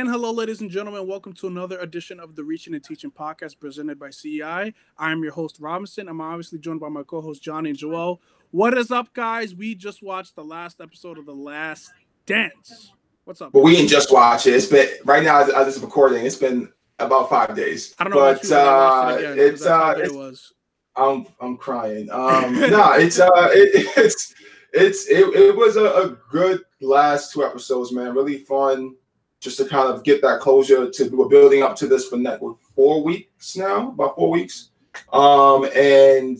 [0.00, 1.06] And hello, ladies and gentlemen.
[1.06, 4.72] Welcome to another edition of the Reaching and Teaching podcast presented by CEI.
[4.96, 6.08] I'm your host, Robinson.
[6.08, 8.18] I'm obviously joined by my co host, Johnny and Joel.
[8.50, 9.54] What is up, guys?
[9.54, 11.92] We just watched the last episode of The Last
[12.24, 12.94] Dance.
[13.24, 13.52] What's up?
[13.52, 14.54] But we didn't just watch it.
[14.54, 16.24] It's been right now as, as it's recording.
[16.24, 17.94] It's been about five days.
[17.98, 18.20] I don't know.
[18.20, 20.54] but uh, watched it again, it's uh, it's, it was.
[20.96, 22.08] I'm I'm crying.
[22.10, 24.34] Um, no, it's uh, it, it's
[24.72, 28.14] it's it, it was a, a good last two episodes, man.
[28.14, 28.96] Really fun,
[29.40, 30.88] just to kind of get that closure.
[30.90, 32.44] To we're building up to this for next
[32.76, 34.70] four weeks now, about four weeks,
[35.12, 36.38] um, and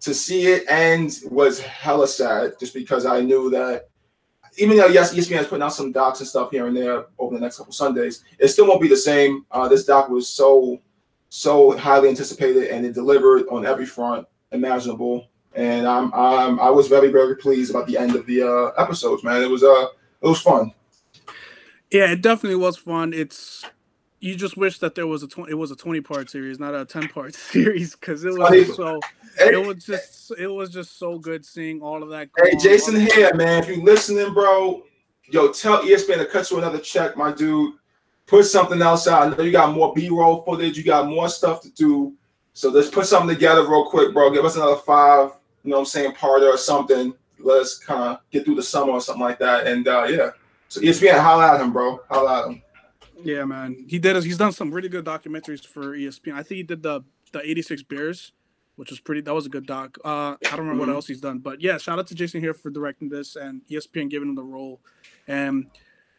[0.00, 3.88] to see it end was hella sad, just because I knew that.
[4.56, 7.34] Even though yes, ESPN is putting out some docs and stuff here and there over
[7.34, 9.46] the next couple Sundays, it still won't be the same.
[9.52, 10.80] Uh, this doc was so
[11.28, 15.28] so highly anticipated and it delivered on every front imaginable.
[15.54, 19.22] And I'm, I'm I was very very pleased about the end of the uh, episodes,
[19.22, 19.42] man.
[19.42, 19.86] It was uh
[20.22, 20.72] it was fun.
[21.90, 23.12] Yeah, it definitely was fun.
[23.12, 23.64] It's
[24.20, 26.74] you just wish that there was a 20, it was a 20 part series, not
[26.74, 29.00] a 10 part series, because it was so
[29.38, 32.28] Hey, it was just it was just so good seeing all of that.
[32.42, 33.62] hey Jason Hehir, man.
[33.62, 34.82] If you listening, bro,
[35.30, 37.74] yo, tell ESPN to cut you another check, my dude.
[38.26, 39.22] Put something else out.
[39.32, 42.14] I know you got more B-roll footage, you got more stuff to do.
[42.52, 44.30] So let's put something together real quick, bro.
[44.30, 45.30] Give us another five,
[45.62, 47.14] you know what I'm saying, parter or something.
[47.38, 49.66] Let's kind of get through the summer or something like that.
[49.68, 50.30] And uh yeah.
[50.68, 52.00] So ESPN, holla at him, bro.
[52.10, 52.62] Holla at him.
[53.22, 53.84] Yeah, man.
[53.88, 54.22] He did.
[54.22, 56.34] He's done some really good documentaries for ESPN.
[56.34, 57.02] I think he did the
[57.32, 58.32] the '86 Bears,
[58.76, 59.22] which was pretty.
[59.22, 59.96] That was a good doc.
[60.04, 60.94] Uh, I don't remember what Mhm.
[60.94, 64.08] else he's done, but yeah, shout out to Jason Hehir for directing this and ESPN
[64.08, 64.80] giving him the role.
[65.26, 65.66] And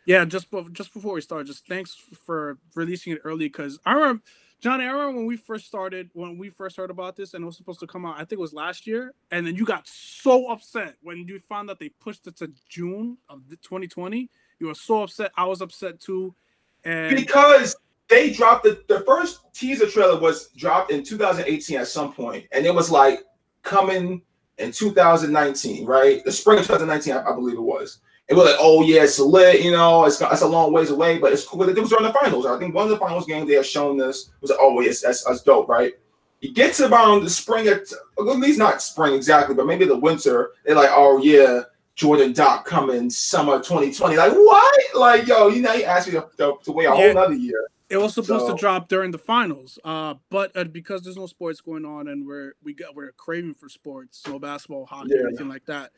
[0.06, 4.24] yeah, just just before we start, just thanks for releasing it early because I remember.
[4.66, 7.56] I remember when we first started, when we first heard about this, and it was
[7.56, 8.16] supposed to come out.
[8.16, 11.70] I think it was last year, and then you got so upset when you found
[11.70, 14.30] that they pushed it to June of the 2020.
[14.60, 15.32] You were so upset.
[15.38, 16.36] I was upset too.
[16.84, 17.76] And because
[18.10, 22.66] they dropped the, the first teaser trailer was dropped in 2018 at some point, and
[22.66, 23.24] it was like
[23.64, 24.22] coming
[24.58, 26.24] in 2019, right?
[26.26, 28.00] The spring of 2019, I, I believe it was.
[28.30, 31.18] And we're like, oh yeah, it's lit, you know, it's it's a long ways away,
[31.18, 31.68] but it's cool.
[31.68, 32.46] It was during the finals.
[32.46, 35.02] I think one of the finals games they had shown this was like, oh yes,
[35.02, 35.94] that's, that's dope, right?
[36.42, 40.52] It gets around the spring, at, at least not spring exactly, but maybe the winter.
[40.64, 41.62] They're like, oh yeah,
[41.96, 44.16] Jordan Doc coming summer 2020.
[44.16, 44.80] Like what?
[44.96, 46.96] Like yo, you know, you asked me to, to, to wait a Yeah.
[46.96, 47.68] whole nother year.
[47.90, 51.26] It was supposed So- to drop during the finals, uh, but uh, because there's no
[51.26, 55.28] sports going on and we're we got we're craving for sports, no basketball, hockey, Yeah.
[55.28, 55.90] anything like that.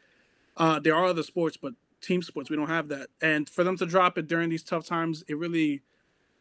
[0.55, 3.07] Uh, there are other sports, but team sports we don't have that.
[3.21, 5.81] And for them to drop it during these tough times, it really,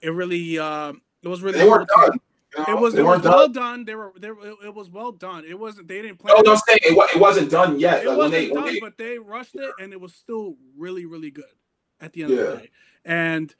[0.01, 1.59] it really, uh, it was really.
[1.59, 2.19] They weren't done.
[2.57, 2.65] you know?
[2.77, 3.33] It was it was done.
[3.33, 3.85] well done.
[3.85, 5.45] They were they were, it was well done.
[5.45, 6.33] It wasn't they didn't play.
[6.33, 8.03] No, I'm saying it, it wasn't done yet.
[8.05, 11.05] it Like, wasn't they, done, they, but they rushed it, and it was still really,
[11.07, 11.45] really good
[12.01, 12.71] at the end of the day.
[13.05, 13.55] And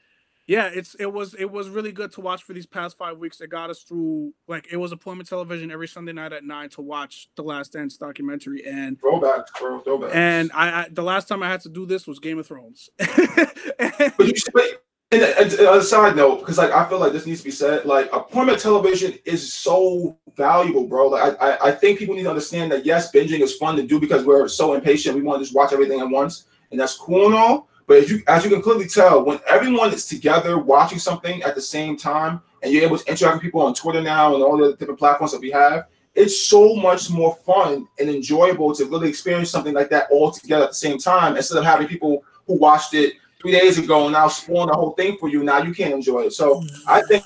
[0.51, 3.39] yeah, it's it was it was really good to watch for these past five weeks.
[3.39, 6.81] It got us through like it was appointment television every Sunday night at nine to
[6.81, 10.13] watch the Last Dance documentary, and throwbacks, bro, throwbacks.
[10.13, 12.89] and I, I the last time I had to do this was Game of Thrones.
[12.97, 17.25] but you, but and, and, and a side note, because like I feel like this
[17.25, 21.07] needs to be said, like appointment television is so valuable, bro.
[21.07, 23.83] Like I, I, I think people need to understand that yes, binging is fun to
[23.83, 25.15] do because we're so impatient.
[25.15, 27.69] We want to just watch everything at once, and that's cool and all.
[27.91, 31.55] But as you as you can clearly tell, when everyone is together watching something at
[31.55, 34.55] the same time, and you're able to interact with people on Twitter now and all
[34.55, 39.09] the different platforms that we have, it's so much more fun and enjoyable to really
[39.09, 42.57] experience something like that all together at the same time instead of having people who
[42.57, 45.43] watched it three days ago and now spoiling the whole thing for you.
[45.43, 46.31] Now you can't enjoy it.
[46.31, 47.07] So I mm-hmm.
[47.07, 47.25] think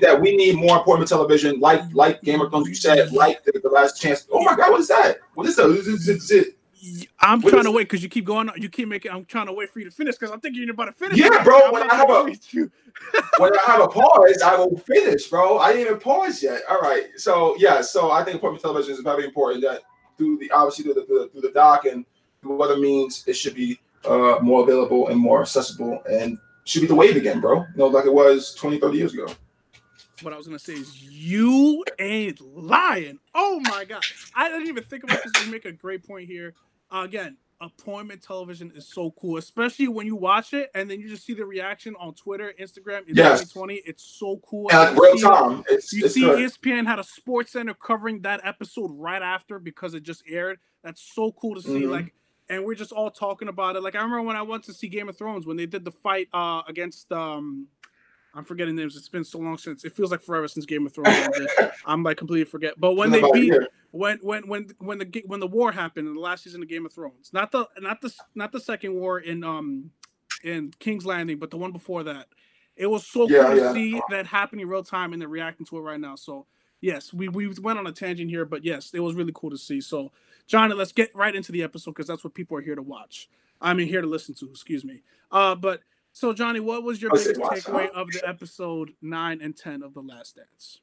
[0.00, 2.66] that we need more important television, like like Game of Thrones.
[2.66, 4.26] You said like the, the last chance.
[4.32, 5.18] Oh my God, what is that?
[5.34, 5.68] What is that?
[5.68, 6.54] Is it- is it-
[7.20, 7.74] I'm What trying is to it?
[7.74, 8.50] wait because you keep going.
[8.56, 9.10] You keep making.
[9.12, 11.18] I'm trying to wait for you to finish because I'm thinking you're about to finish.
[11.18, 12.24] Yeah, bro, I'm when I have a-
[13.38, 15.58] when I have a pause, I will finish, bro.
[15.58, 16.62] I didn't even pause yet.
[16.68, 17.06] All right.
[17.16, 19.62] So yeah, so I think appointment television is very important.
[19.62, 19.82] That
[20.16, 22.04] through the obviously through the, through the, through the doc and
[22.42, 26.86] through other means, it should be uh, more available and more accessible and should be
[26.86, 27.60] the wave again, bro.
[27.60, 29.26] You know, like it was 20, 30 years ago.
[30.22, 33.18] what I was gonna say is you ain't lying.
[33.34, 34.02] Oh my god,
[34.34, 35.32] I didn't even think about this.
[35.44, 36.54] You make a great point here.
[36.90, 41.26] Again, appointment television is so cool, especially when you watch it and then you just
[41.26, 43.40] see the reaction on Twitter, Instagram in Yes.
[43.52, 43.74] 2020.
[43.84, 44.68] It's so cool.
[44.70, 46.38] And And like you real see- time, it's, You it's see, good.
[46.38, 50.58] ESPN had a Sports Center covering that episode right after because it just aired.
[50.84, 51.82] That's so cool to see.
[51.82, 51.90] Mhm.
[51.90, 52.14] Like,
[52.48, 53.82] and we're just all talking about it.
[53.82, 55.90] Like, I remember when I went to see Game of Thrones when they did the
[55.92, 57.66] fight uh against um,
[58.34, 58.96] I'm forgetting names.
[58.96, 61.26] It's been so long since it feels like forever since Game of Thrones.
[61.86, 62.74] I'm like completely forget.
[62.78, 63.66] But when they beat year.
[63.90, 66.84] When when when when the when the war happened in the last season of Game
[66.86, 69.90] of Thrones, not the not the not the second war in um
[70.44, 72.26] in King's Landing, but the one before that.
[72.76, 75.66] it was so Yeah, cool to see that happen in real time and they're reacting
[75.66, 76.14] to it right now.
[76.14, 76.46] So
[76.80, 79.58] yes, we we went on a tangent here, but yes, it was really cool to
[79.58, 79.80] see.
[79.80, 80.12] So
[80.46, 83.28] Johnny, let's get right into the episode because that's what people are here to watch.
[83.60, 84.46] I mean, here to listen to.
[84.50, 85.02] Excuse me.
[85.32, 85.80] Uh, but
[86.12, 90.00] so Johnny, what was your biggest takeaway of the episode nine and ten of the
[90.00, 90.80] Last Dance?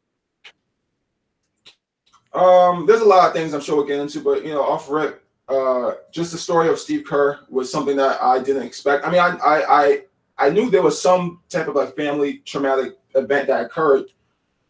[2.35, 4.89] Um, there's a lot of things I'm sure we'll get into, but you know, off
[4.89, 9.05] rip, uh, just the story of Steve Kerr was something that I didn't expect.
[9.05, 10.01] I mean, I I I,
[10.37, 14.05] I knew there was some type of like family traumatic event that occurred,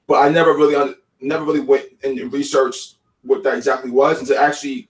[0.06, 4.40] but I never really never really went and researched what that exactly was, and to
[4.40, 4.88] actually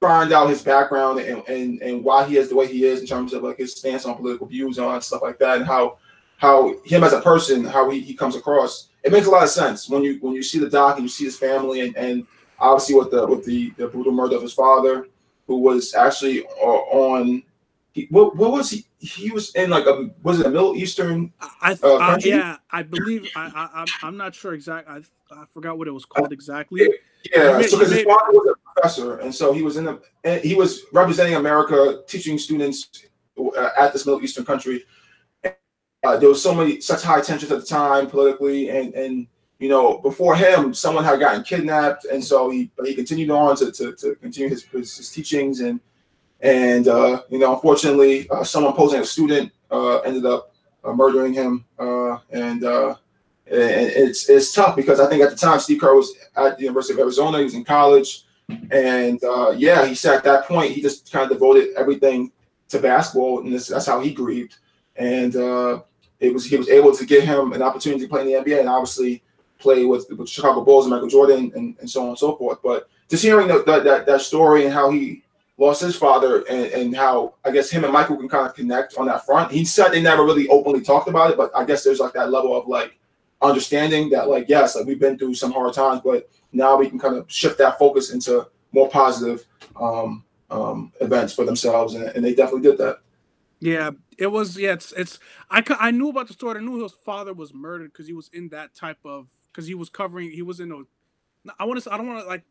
[0.00, 3.06] find out his background and, and and why he is the way he is in
[3.06, 5.98] terms of like his stance on political views on stuff like that, and how
[6.36, 8.89] how him as a person, how he, he comes across.
[9.02, 11.08] It makes a lot of sense when you when you see the doc and you
[11.08, 12.26] see his family and, and
[12.58, 15.06] obviously with the with the, the brutal murder of his father,
[15.46, 17.42] who was actually uh, on
[17.92, 21.32] he, what, what was he he was in like a was it a Middle Eastern
[21.62, 22.30] I, Uh, country?
[22.30, 24.94] yeah, I believe I, I I'm- I'm not sure exactly.
[25.30, 26.82] I I forgot what it was called exactly.
[26.82, 29.76] yeah He made- so because his made- father was a professor and so he was
[29.78, 32.88] in the and he was representing America teaching students
[33.38, 34.84] uh, at this Middle Eastern country.
[36.02, 39.26] Uh, there was so many such high tensions at the time politically and and
[39.58, 42.06] you know before him someone had gotten kidnapped.
[42.06, 45.60] And so he but he continued on to to, to continue his, his his teachings.
[45.60, 45.78] And
[46.40, 50.54] and uh, you know unfortunately uh, someone posing a student uh, ended up
[50.84, 51.64] uh, murdering him.
[51.78, 52.94] Uh, and uh,
[53.46, 56.62] and it's it's tough because I think at the time Steve Kerr was at the
[56.62, 57.38] University of Arizona.
[57.38, 58.24] He was in college.
[58.72, 62.32] And uh, yeah he said at that point he just kind of devoted everything
[62.70, 63.40] to basketball.
[63.40, 64.56] And this, that's how he grieved.
[64.96, 65.82] And uh,
[66.20, 68.60] it was he was able to give him an opportunity to play in the NBA
[68.60, 69.22] and obviously
[69.58, 72.58] play with with Chicago Bulls and Michael Jordan and, and so on and so forth.
[72.62, 75.22] But just hearing that that, that, that story and how he
[75.58, 78.96] lost his father and, and how I guess him and Michael can kind of connect
[78.96, 79.50] on that front.
[79.50, 82.30] He said they never really openly talked about it, but I guess there's like that
[82.30, 82.98] level of like
[83.42, 86.98] understanding that like yes, like we've been through some hard times, but now we can
[86.98, 89.46] kind of shift that focus into more positive
[89.80, 92.98] um, um, events for themselves, and, and they definitely did that.
[93.60, 94.56] Yeah, it was.
[94.58, 94.92] Yeah, it's.
[94.92, 95.18] it's
[95.50, 96.58] I I knew about the story.
[96.60, 99.74] I knew his father was murdered because he was in that type of because he
[99.74, 100.30] was covering.
[100.32, 100.82] He was in a.
[101.58, 101.92] I want to.
[101.92, 102.44] I don't want to like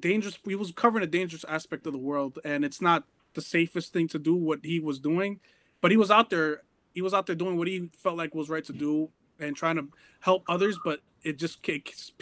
[0.00, 0.38] dangerous.
[0.46, 4.08] He was covering a dangerous aspect of the world, and it's not the safest thing
[4.08, 5.40] to do what he was doing,
[5.80, 6.62] but he was out there.
[6.94, 9.10] He was out there doing what he felt like was right to do
[9.40, 9.88] and trying to
[10.20, 10.78] help others.
[10.84, 11.62] But it just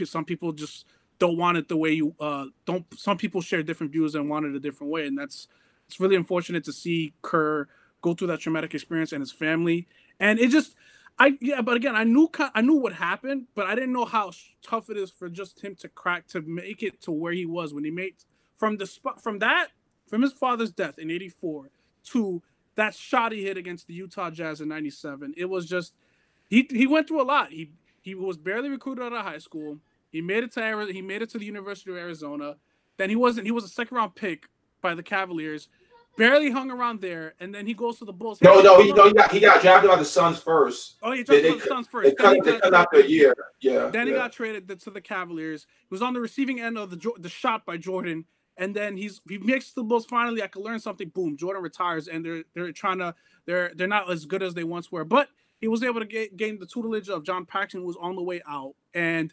[0.04, 0.86] some people just
[1.18, 2.84] don't want it the way you uh don't.
[2.98, 5.48] Some people share different views and want it a different way, and that's
[5.86, 7.68] it's really unfortunate to see Kerr
[8.06, 9.88] go through that traumatic experience and his family.
[10.20, 10.74] And it just
[11.18, 14.30] i yeah but again i knew i knew what happened but i didn't know how
[14.62, 17.72] tough it is for just him to crack to make it to where he was
[17.74, 18.14] when he made
[18.58, 19.68] from the spot from that
[20.08, 21.70] from his father's death in 84
[22.04, 22.42] to
[22.76, 25.94] that shot he hit against the utah jazz in 97 it was just
[26.48, 27.52] he he went through a lot.
[27.52, 27.72] He
[28.02, 29.78] he was barely recruited out of high school.
[30.12, 32.56] He made it to Ari- he made it to the university of arizona.
[32.98, 34.48] Then he wasn't he was a second round pick
[34.80, 35.68] by the cavaliers
[36.16, 38.40] barely hung around there, and then he goes to the Bulls.
[38.42, 40.96] No, no, he no, he got he got drafted by the Suns first.
[41.02, 42.06] Oh, he they- dropped they the cut- Suns first.
[42.06, 43.34] Then cut he they cut after a year.
[43.60, 43.88] Yeah.
[43.88, 45.66] Then he got traded to the Cavaliers.
[45.88, 48.24] He was on the receiving end of the the shot by Jordan,
[48.56, 50.42] and then he's he makes the Bulls finally.
[50.42, 51.08] I could learn something.
[51.10, 53.14] Boom, Jordan retires, and they're they're trying to
[53.46, 55.28] they're they're not as good as they once were, but
[55.60, 58.22] he was able to get, gain the tutelage of John Paxson, who was on the
[58.22, 59.32] way out, and.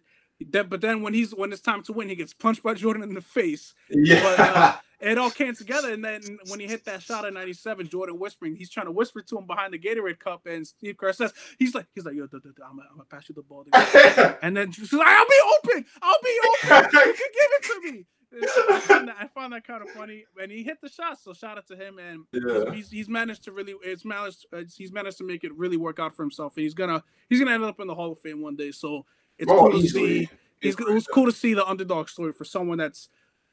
[0.50, 3.04] That, but then when he's when it's time to win, he gets punched by Jordan
[3.04, 3.74] in the face.
[3.90, 4.22] yeah.
[4.22, 5.94] But, uh, it all came together.
[5.94, 9.22] And then when he hit that shot in '97, Jordan whispering, he's trying to whisper
[9.22, 12.28] to him behind the Gatorade cup, and Steve Kerr says, "He's like, he's like, yo,
[12.28, 13.66] duh, duh, duh, I'm, gonna, I'm gonna pass you the ball."
[14.42, 15.86] And then she's like, "I'll be open.
[16.02, 16.90] I'll be open.
[16.94, 18.06] You can give it to me."
[18.42, 21.20] I found, that, I found that kind of funny, and he hit the shot.
[21.22, 22.74] So shout out to him, and yeah.
[22.74, 26.16] he's, he's managed to really it's managed he's managed to make it really work out
[26.16, 26.54] for himself.
[26.56, 28.72] And he's gonna he's gonna end up in the Hall of Fame one day.
[28.72, 29.06] So
[29.38, 30.30] it's Oh, cool to see.
[30.60, 33.10] He's, it was cool to see the underdog story for someone that's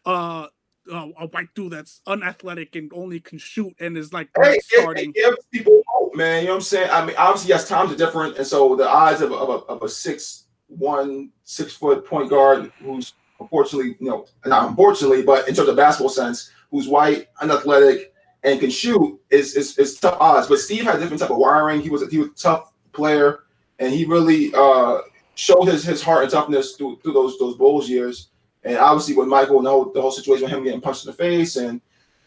[0.06, 0.46] uh,
[0.90, 4.62] uh a white dude that's unathletic and only can shoot and is like Hey, it,
[4.62, 5.10] starting.
[5.10, 6.42] it gives people hope, man.
[6.42, 6.90] You know what I'm saying?
[6.90, 9.52] I mean, obviously, yes, times are different, and so the odds of, a- of, a,
[9.66, 15.48] of a six one, six foot point guard who's unfortunately, you know, not unfortunately, but
[15.48, 20.16] in terms of basketball sense, who's white, unathletic, and can shoot is is, is tough
[20.20, 20.46] odds.
[20.46, 21.80] But Steve had a different type of wiring.
[21.80, 23.40] He was a, he was a tough player,
[23.78, 24.98] and he really uh,
[25.34, 28.28] showed his his heart and toughness through, through those those Bulls years.
[28.62, 31.10] And obviously, with Michael and the whole, the whole situation with him getting punched in
[31.10, 31.80] the face and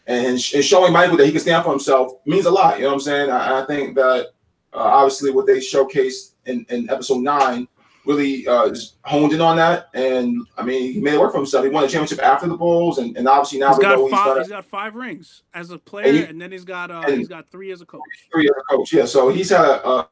[0.06, 2.76] and, and showing Michael that he can stand for himself means a lot.
[2.76, 3.30] You know what I'm saying?
[3.30, 4.32] I, I think that
[4.74, 7.68] uh, obviously what they showcased in, in episode nine
[8.04, 9.88] really uh, honed in on that.
[9.94, 11.64] And I mean, he made it work for himself.
[11.64, 14.26] He won a championship after the Bulls, and, and obviously now He's got he's five.
[14.26, 17.28] got He's got five rings as a player, he- and then he's got uh he's
[17.28, 18.02] got three as a coach.
[18.30, 18.92] three as a coach.
[18.92, 20.08] Yeah, so he's had a, a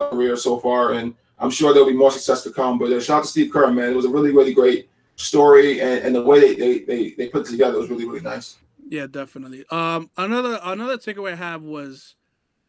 [0.00, 2.78] career so far, and I'm sure there'll be more success to come.
[2.78, 3.92] But uh, shout out to Steve Kerr, man.
[3.92, 7.28] It was a really, really great story, and, and the way they, they they they
[7.28, 8.58] put it together was really, really nice.
[8.88, 9.64] Yeah, definitely.
[9.70, 12.14] Um, another another takeaway I have was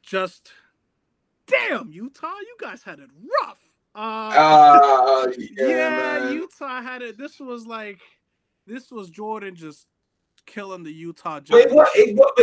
[0.01, 0.51] just,
[1.47, 3.09] damn, Utah, you guys had it
[3.41, 3.59] rough.
[3.95, 7.17] Uh, uh yeah, yeah Utah had it.
[7.17, 7.99] This was like,
[8.67, 9.87] this was Jordan just
[10.45, 11.39] killing the Utah.
[11.49, 11.89] Wait, what?
[11.95, 12.37] It, what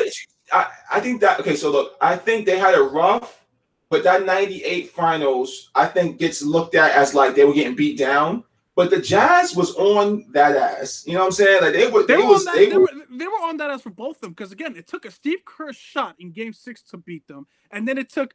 [0.53, 1.57] I, I think that okay.
[1.57, 3.46] So look, I think they had it rough,
[3.91, 7.99] but that '98 finals, I think, gets looked at as like they were getting beat
[7.99, 8.45] down.
[8.75, 11.05] But the Jazz was on that ass.
[11.07, 11.63] You know what I'm saying?
[11.63, 12.07] Like they were.
[12.07, 14.17] They, they were, was, that, they, they, were, they were on that ass for both
[14.17, 17.27] of them because again, it took a Steve Kerr shot in Game Six to beat
[17.27, 18.35] them, and then it took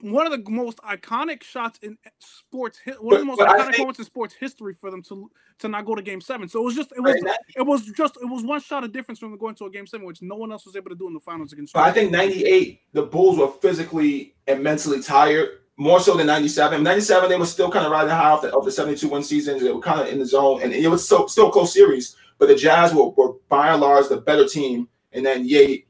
[0.00, 3.98] one of the most iconic shots in sports one of the most iconic think, moments
[3.98, 6.48] in sports history for them to to not go to game seven.
[6.48, 8.92] So it was just it was right, it was just it was one shot of
[8.92, 11.06] difference from going to a game seven, which no one else was able to do
[11.06, 11.74] in the finals against.
[11.74, 15.48] But I think ninety eight, the Bulls were physically and mentally tired.
[15.76, 16.82] More so than 97.
[16.82, 19.62] 97, they were still kind of riding high off the, of the 72 win seasons.
[19.62, 22.16] They were kind of in the zone, and it was so, still a close series.
[22.38, 24.90] But the Jazz were, were by and large the better team.
[25.12, 25.88] And then Yate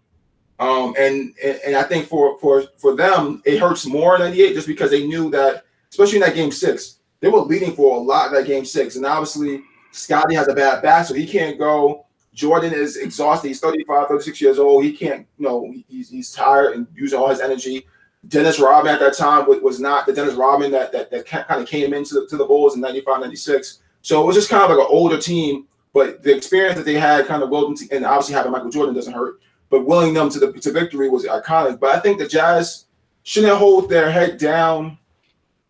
[0.60, 4.54] um, and, and, and I think for for for them, it hurts more in '98
[4.54, 8.00] just because they knew that, especially in that game six, they were leading for a
[8.00, 8.96] lot of that game six.
[8.96, 12.04] And obviously, Scottie has a bad back, so he can't go.
[12.34, 13.48] Jordan is exhausted.
[13.48, 14.84] He's 35, 36 years old.
[14.84, 17.86] He can't, you know, he's, he's tired and using all his energy.
[18.28, 21.66] Dennis Rodman at that time was not the Dennis Rodman that, that, that kind of
[21.66, 23.80] came into the, to the Bulls in 95, 96.
[24.02, 26.94] So it was just kind of like an older team, but the experience that they
[26.94, 29.40] had kind of willed and obviously having Michael Jordan doesn't hurt
[29.70, 31.80] but willing them to the to victory was iconic.
[31.80, 32.86] But I think the Jazz
[33.22, 34.98] shouldn't hold their head down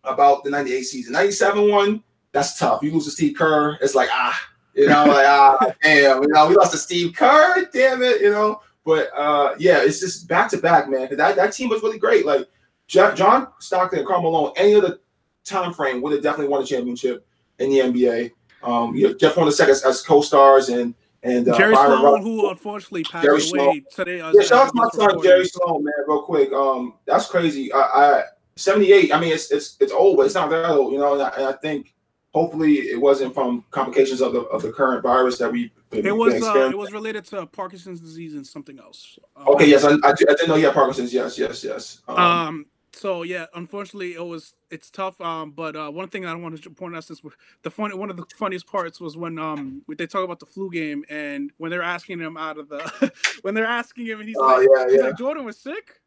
[0.03, 1.13] about the 98 season.
[1.13, 2.81] 97 one, that's tough.
[2.81, 4.39] You lose to Steve Kerr, it's like, ah,
[4.73, 8.31] you know, like, ah, damn, you know, we lost to Steve Kerr, damn it, you
[8.31, 8.61] know.
[8.83, 11.15] But uh, yeah, it's just back to back, man.
[11.15, 12.25] That, that team was really great.
[12.25, 12.47] Like
[12.87, 14.99] John Stockton and Karl Malone, any other
[15.43, 17.25] time frame would have definitely won a championship
[17.59, 18.31] in the NBA.
[18.63, 22.21] Um, you know, Jeff won the second as co-stars and and uh, Jerry Byron Sloan,
[22.21, 23.85] who unfortunately passed Jerry away Sloan.
[23.93, 24.21] today.
[24.21, 26.51] Uh, yeah, shout out to my son Jerry Sloan, man, real quick.
[26.51, 27.71] Um, that's crazy.
[27.73, 28.23] I, I
[28.55, 29.13] 78.
[29.13, 31.13] I mean, it's it's it's old, but it's not that old, you know.
[31.13, 31.93] And I, and I think
[32.33, 35.71] hopefully it wasn't from complications of the of the current virus that we.
[35.91, 39.19] It was uh, it was related to Parkinson's disease and something else.
[39.35, 41.13] Um, okay, yes, I, I, I, didn't know he had Parkinson's.
[41.13, 42.01] Yes, yes, yes.
[42.07, 45.19] Um, um so yeah, unfortunately, it was it's tough.
[45.21, 47.21] Um, but uh, one thing I want to point out since
[47.63, 50.69] the funny one of the funniest parts was when um they talk about the flu
[50.69, 54.37] game and when they're asking him out of the when they're asking him and he's,
[54.37, 55.07] oh, like, yeah, he's yeah.
[55.07, 56.00] like Jordan was sick.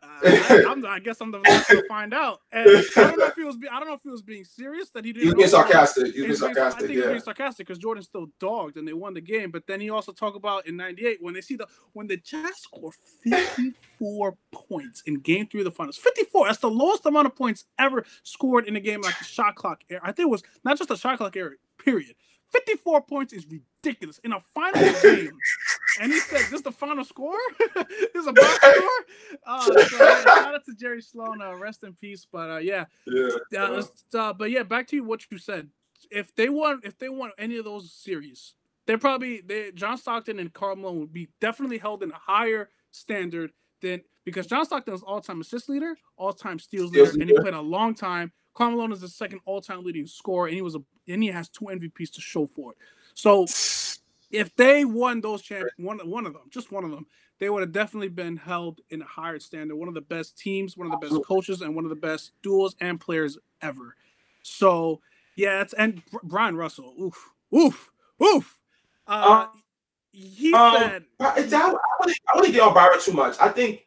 [0.00, 2.40] Uh, I, guess I'm the last to find out.
[2.52, 3.56] And I don't know if he was.
[3.70, 5.22] I don't know if he was being serious that he didn't.
[5.22, 6.14] He was being sarcastic.
[6.14, 6.84] He was being sarcastic.
[6.84, 6.94] I think yeah.
[6.94, 9.50] he was being sarcastic because Jordan still dogged and they won the game.
[9.50, 12.58] But then he also talked about in '98 when they see the when the Jazz
[12.58, 12.92] score
[13.24, 15.96] 54 points in Game Three of the Finals.
[15.96, 16.46] 54.
[16.46, 19.82] That's the lowest amount of points ever scored in a game like the shot clock
[19.90, 20.00] era.
[20.04, 21.52] I think it was not just a shot clock era.
[21.84, 22.14] Period.
[22.52, 25.32] 54 points is ridiculous in a final game.
[26.00, 27.38] And he said, "This the final score?
[27.74, 28.88] this is a box score."
[29.46, 31.42] Uh, so, yeah, shout out to Jerry Sloan.
[31.42, 32.26] Uh, rest in peace.
[32.30, 33.62] But uh, yeah, yeah.
[33.62, 33.82] Uh,
[34.14, 35.04] uh, but yeah, back to you.
[35.04, 35.68] what you said.
[36.10, 38.54] If they won, if they won any of those series,
[38.86, 42.70] they're probably they John Stockton and Karl Malone would be definitely held in a higher
[42.90, 43.50] standard
[43.82, 47.60] than because John Stockton is all-time assist leader, all-time steals leader, and he played a
[47.60, 48.32] long time.
[48.54, 51.48] Karl Malone is the second all-time leading scorer, and he was a and he has
[51.48, 52.78] two MVPs to show for it.
[53.14, 53.46] So
[54.30, 57.06] if they won those champ one one of them, just one of them,
[57.38, 59.76] they would have definitely been held in a higher standard.
[59.76, 62.32] One of the best teams, one of the best coaches, and one of the best
[62.42, 63.96] duels and players ever.
[64.42, 65.00] So
[65.36, 67.90] yeah, it's and Bryon Russell, oof, oof,
[68.22, 68.58] oof.
[69.06, 69.62] Uh, um,
[70.12, 71.34] he um, said, I,
[72.00, 73.36] wouldn't, I wouldn't get on Byron too much.
[73.40, 73.86] I think,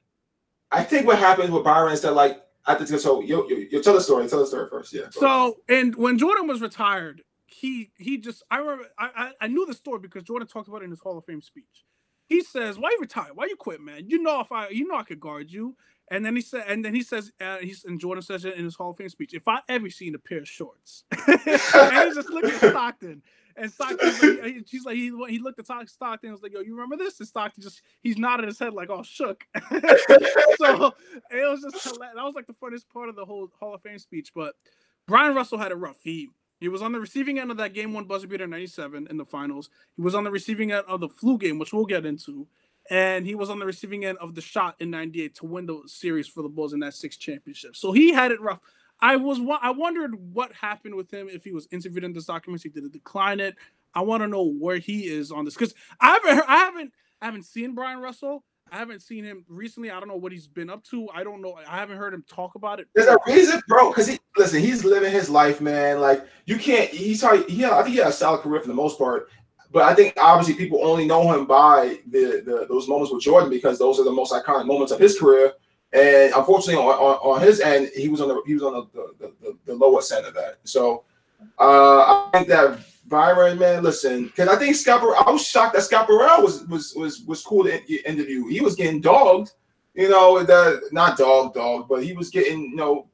[0.71, 3.21] I think what happens with Byron is that like I think so.
[3.21, 4.27] You, you, you tell the story.
[4.27, 4.93] Tell the story first.
[4.93, 5.09] Yeah.
[5.11, 9.65] So, and when Jordan was retired, he he just I remember I, I, I knew
[9.65, 11.85] the story because Jordan talked about it in his Hall of Fame speech.
[12.27, 13.33] He says, "Why you retire?
[13.33, 14.03] Why you quit, man?
[14.07, 15.75] You know if I you know I could guard you."
[16.09, 18.75] And then he said, and then he says, uh, he's and Jordan says in his
[18.75, 19.33] Hall of Fame speech.
[19.33, 23.21] If I ever seen a pair of shorts, and he's just looking at Stockton,
[23.55, 26.73] and Stockton, like, she's like, he, he looked at Stockton and was like, yo, you
[26.73, 27.19] remember this?
[27.19, 29.43] And Stockton just, he's nodded his head like, oh, shook.
[30.57, 30.93] so
[31.31, 33.99] it was just, that was like the funniest part of the whole Hall of Fame
[33.99, 34.31] speech.
[34.33, 34.55] But
[35.07, 35.99] Bryon Russell had a rough.
[36.03, 36.29] He,
[36.59, 39.25] he was on the receiving end of that game one buzzer beater 97 in the
[39.25, 39.69] finals.
[39.95, 42.47] He was on the receiving end of the flu game, which we'll get into.
[42.89, 45.81] And he was on the receiving end of the shot in 98 to win the
[45.85, 47.75] series for the Bulls in that six championship.
[47.75, 48.61] So he had it rough.
[49.01, 52.71] I was I wondered what happened with him if he was interviewed in this documentary.
[52.71, 53.55] Did it decline it?
[53.93, 57.25] I want to know where he is on this because I haven't I haven't I
[57.25, 58.43] haven't seen Bryon Russell.
[58.71, 59.91] I haven't seen him recently.
[59.91, 61.09] I don't know what he's been up to.
[61.13, 61.57] I don't know.
[61.67, 62.87] I haven't heard him talk about it.
[62.95, 63.89] There's a reason, bro.
[63.89, 65.99] Because he listen, he's living his life, man.
[65.99, 66.89] Like you can't.
[66.89, 67.77] He's probably yeah.
[67.77, 69.29] I think he had a solid career for the most part.
[69.73, 73.49] But I think obviously people only know him by the, the those moments with Jordan
[73.49, 75.53] because those are the most iconic moments of his career.
[75.93, 79.13] And unfortunately, on, on, on his end, he was on the he was on the
[79.19, 80.57] the, the, the lowest end of that.
[80.63, 81.03] So
[81.59, 85.83] uh, I think that Byron, man, listen, because I think Scott, I was shocked that
[85.83, 88.47] Scott Burrell was was was was cool to interview.
[88.47, 89.51] He was getting dogged,
[89.93, 93.07] you know, the not dog dog, but he was getting you know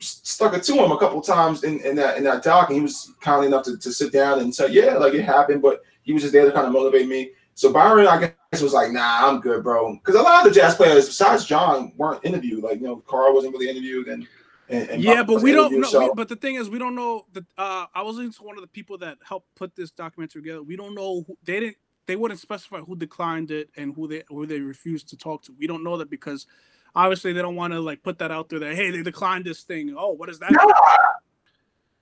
[0.00, 2.82] stuck it to him a couple times in, in that in that doc, and he
[2.82, 6.12] was kind enough to, to sit down and say, yeah, like it happened, but he
[6.12, 7.30] was just there to kind of motivate me.
[7.54, 8.32] So Byron, I guess,
[8.62, 9.94] was like, nah, I'm good, bro.
[9.94, 12.62] Because a lot of the jazz players, besides John, weren't interviewed.
[12.62, 14.26] Like, you know, Karl wasn't really interviewed, and
[14.68, 15.88] and, and yeah, but we don't know.
[15.88, 16.14] So.
[16.14, 17.26] but the thing is, we don't know.
[17.32, 20.62] that uh, I was into one of the people that helped put this documentary together.
[20.62, 21.24] We don't know.
[21.26, 21.76] Who, they didn't.
[22.06, 25.54] They wouldn't specify who declined it and who they who they refused to talk to.
[25.58, 26.46] We don't know that because
[26.94, 28.58] obviously they don't want to like put that out there.
[28.58, 29.94] That hey, they declined this thing.
[29.96, 30.52] Oh, what is that?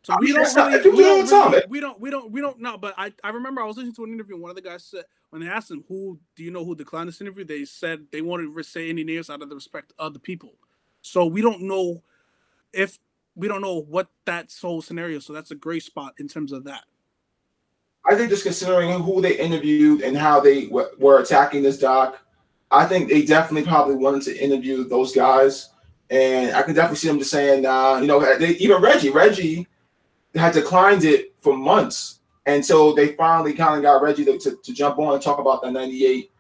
[0.05, 2.77] So we don't, really, we don't really, we don't, we don't, we don't know.
[2.77, 4.37] But I, I remember I was listening to an interview.
[4.37, 7.09] One of the guys said when they asked him, "Who do you know who declined
[7.09, 10.13] this interview?" They said they wanted to say any names out of the respect of
[10.13, 10.55] the people.
[11.03, 12.03] So we don't know
[12.73, 12.99] if
[13.37, 15.21] we don't know what that whole scenario.
[15.21, 16.83] So that's a great spot in terms of that.
[18.05, 22.19] I think just considering who they interviewed and how they w- were attacking this doc,
[22.73, 25.71] I think they definitely probably wanted to interview those guys.
[26.11, 29.69] And I can definitely see them just saying, uh, you know, they, even Reggie, Reggie
[30.35, 34.57] had declined it for months And so they finally kind of got Reggie to, to,
[34.57, 36.31] to jump on and talk about the 98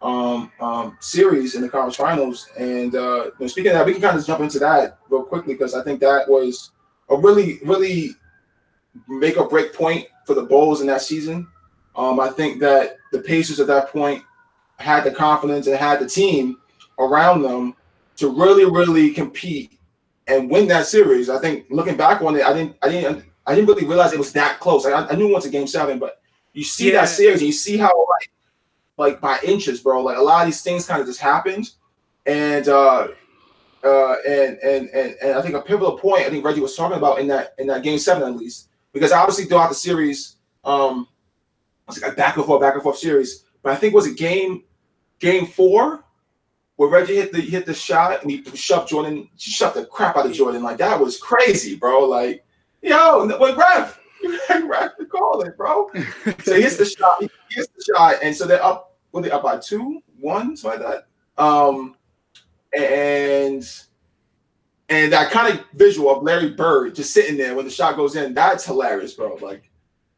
[0.00, 2.48] um, um, series in the conference finals.
[2.58, 5.74] And uh, speaking of that, we can kind of jump into that real quickly because
[5.74, 6.70] I think that was
[7.08, 8.10] a really, really
[9.08, 11.48] make or break point for the Bulls in that season.
[11.96, 14.22] Um, I think that the Pacers at that point
[14.76, 16.58] had the confidence and had the team
[17.00, 17.74] around them
[18.16, 19.78] to really, really compete
[20.28, 21.28] and win that series.
[21.28, 24.18] I think looking back on it, I didn't, I didn't, I didn't really realize it
[24.18, 24.84] was that close.
[24.84, 26.20] I, I knew it went to Game Seven, but
[26.52, 27.00] you see yeah.
[27.00, 28.30] that series and you see how like
[28.98, 30.02] like by inches, bro.
[30.02, 31.70] Like a lot of these things kind of just happened,
[32.26, 33.08] and uh,
[33.82, 36.98] uh, and and and and I think a pivotal point I think Reggie was talking
[36.98, 41.08] about in that in that game seven at least, because obviously throughout the series, um,
[41.88, 43.44] it's like a back and forth, back and forth series.
[43.62, 44.64] But I think was it game
[45.20, 46.04] game four
[46.76, 50.26] where Reggie hit the hit the shot and he shoved Jordan, shoved the crap out
[50.26, 50.62] of Jordan.
[50.62, 52.04] Like that was crazy, bro.
[52.04, 52.44] Like,
[52.82, 54.00] yo, what ref?
[54.64, 55.90] ref the call it, bro.
[56.42, 59.30] so he hits the shot, he hits the shot, and so they're up were they
[59.30, 61.04] up by two, one, something like
[61.36, 61.42] that?
[61.42, 61.96] Um,
[62.76, 63.64] and
[64.88, 68.16] and that kind of visual of Larry Bird just sitting there when the shot goes
[68.16, 69.34] in, that's hilarious, bro.
[69.40, 69.70] Like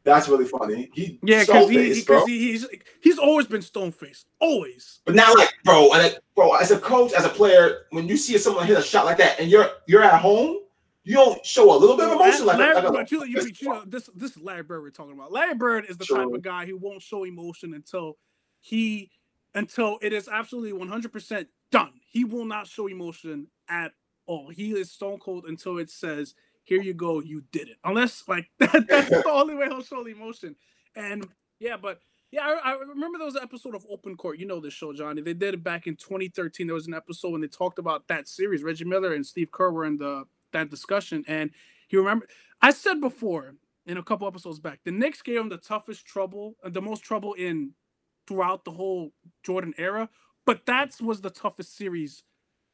[0.03, 0.89] that's really funny.
[0.93, 2.65] He yeah, because he, he, he, he's
[3.01, 4.99] he's always been stone faced, always.
[5.05, 8.37] But now, like, bro, and bro, as a coach, as a player, when you see
[8.37, 10.59] someone hit a shot like that, and you're you're at home,
[11.03, 13.69] you don't show a little bit of emotion like, Larry, like, like you, you, you,
[13.69, 15.31] know, this this is Larry Bird we're talking about.
[15.31, 18.17] Larry Bird is the type of guy who won't show emotion until
[18.59, 19.09] he
[19.55, 21.91] until it is absolutely 100% done.
[22.09, 23.91] He will not show emotion at
[24.27, 24.49] all.
[24.49, 28.49] He is stone cold until it says, "Here you go, you did it." Unless like
[28.59, 30.55] that, that's the only way he'll show emotion.
[30.95, 31.27] And
[31.59, 31.99] yeah, but
[32.31, 34.37] yeah, I, I, remember there was an episode of Open Court.
[34.37, 35.21] You know this show, Johnny.
[35.21, 36.67] They did it back in 2013.
[36.67, 38.63] There was an episode when they talked about that series.
[38.63, 41.51] Reggie Miller and Steve Kerr were in the that discussion, and
[41.87, 42.27] he remember.
[42.61, 46.55] I said before in a couple episodes back, the Knicks gave him the toughest trouble,
[46.63, 47.73] uh, the most trouble in
[48.27, 49.11] throughout the whole
[49.43, 50.09] Jordan era,
[50.45, 52.23] but that was the toughest series,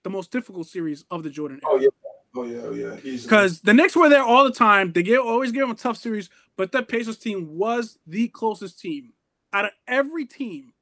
[0.04, 1.74] the most difficult series of the Jordan era.
[1.74, 1.90] Oh yeah.
[2.36, 4.92] Oh yeah, oh yeah, because the Knicks were there all the time.
[4.92, 8.80] They gave, always gave them a tough series, but that Pacers team was the closest
[8.80, 9.13] team
[9.54, 10.74] out of every team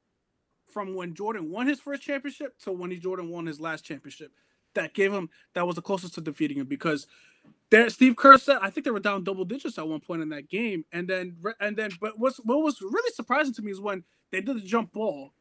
[0.68, 4.32] from when Jordan won his first championship to when he Jordan won his last championship.
[4.76, 7.06] That gave him that was the closest to defeating him because
[7.70, 10.28] there Steve Kerr said I think they were down double digits at one point in
[10.30, 13.80] that game, and then and then but what's what was really surprising to me is
[13.80, 15.32] when they did the jump ball,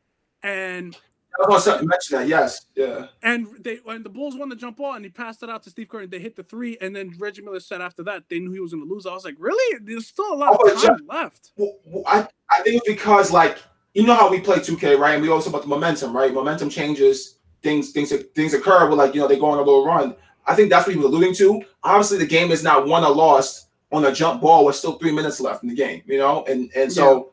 [0.43, 0.97] and
[1.43, 2.27] I was mention that.
[2.27, 3.07] Yes, yeah.
[3.21, 5.69] And they when the Bulls won the jump ball and he passed it out to
[5.69, 8.39] Steve Kerr and they hit the three, and then Reggie Miller said after that they
[8.39, 9.05] knew he was going to lose.
[9.05, 9.79] I was like, really?
[9.83, 11.51] There's still a lot oh, of time left.
[11.57, 11.75] Well,
[12.07, 13.57] I I think it's because like
[13.93, 15.13] you know how we play 2K, right?
[15.13, 16.33] And we always talk about the momentum, right?
[16.33, 17.34] Momentum changes,
[17.65, 18.87] things things things occur.
[18.87, 20.15] But like you know they go on a little run.
[20.45, 21.61] I think that's what he was alluding to.
[21.83, 25.11] Obviously, the game is not won or lost on a jump ball with still three
[25.11, 27.17] minutes left in the game, you know, and and so.
[27.17, 27.31] Yeah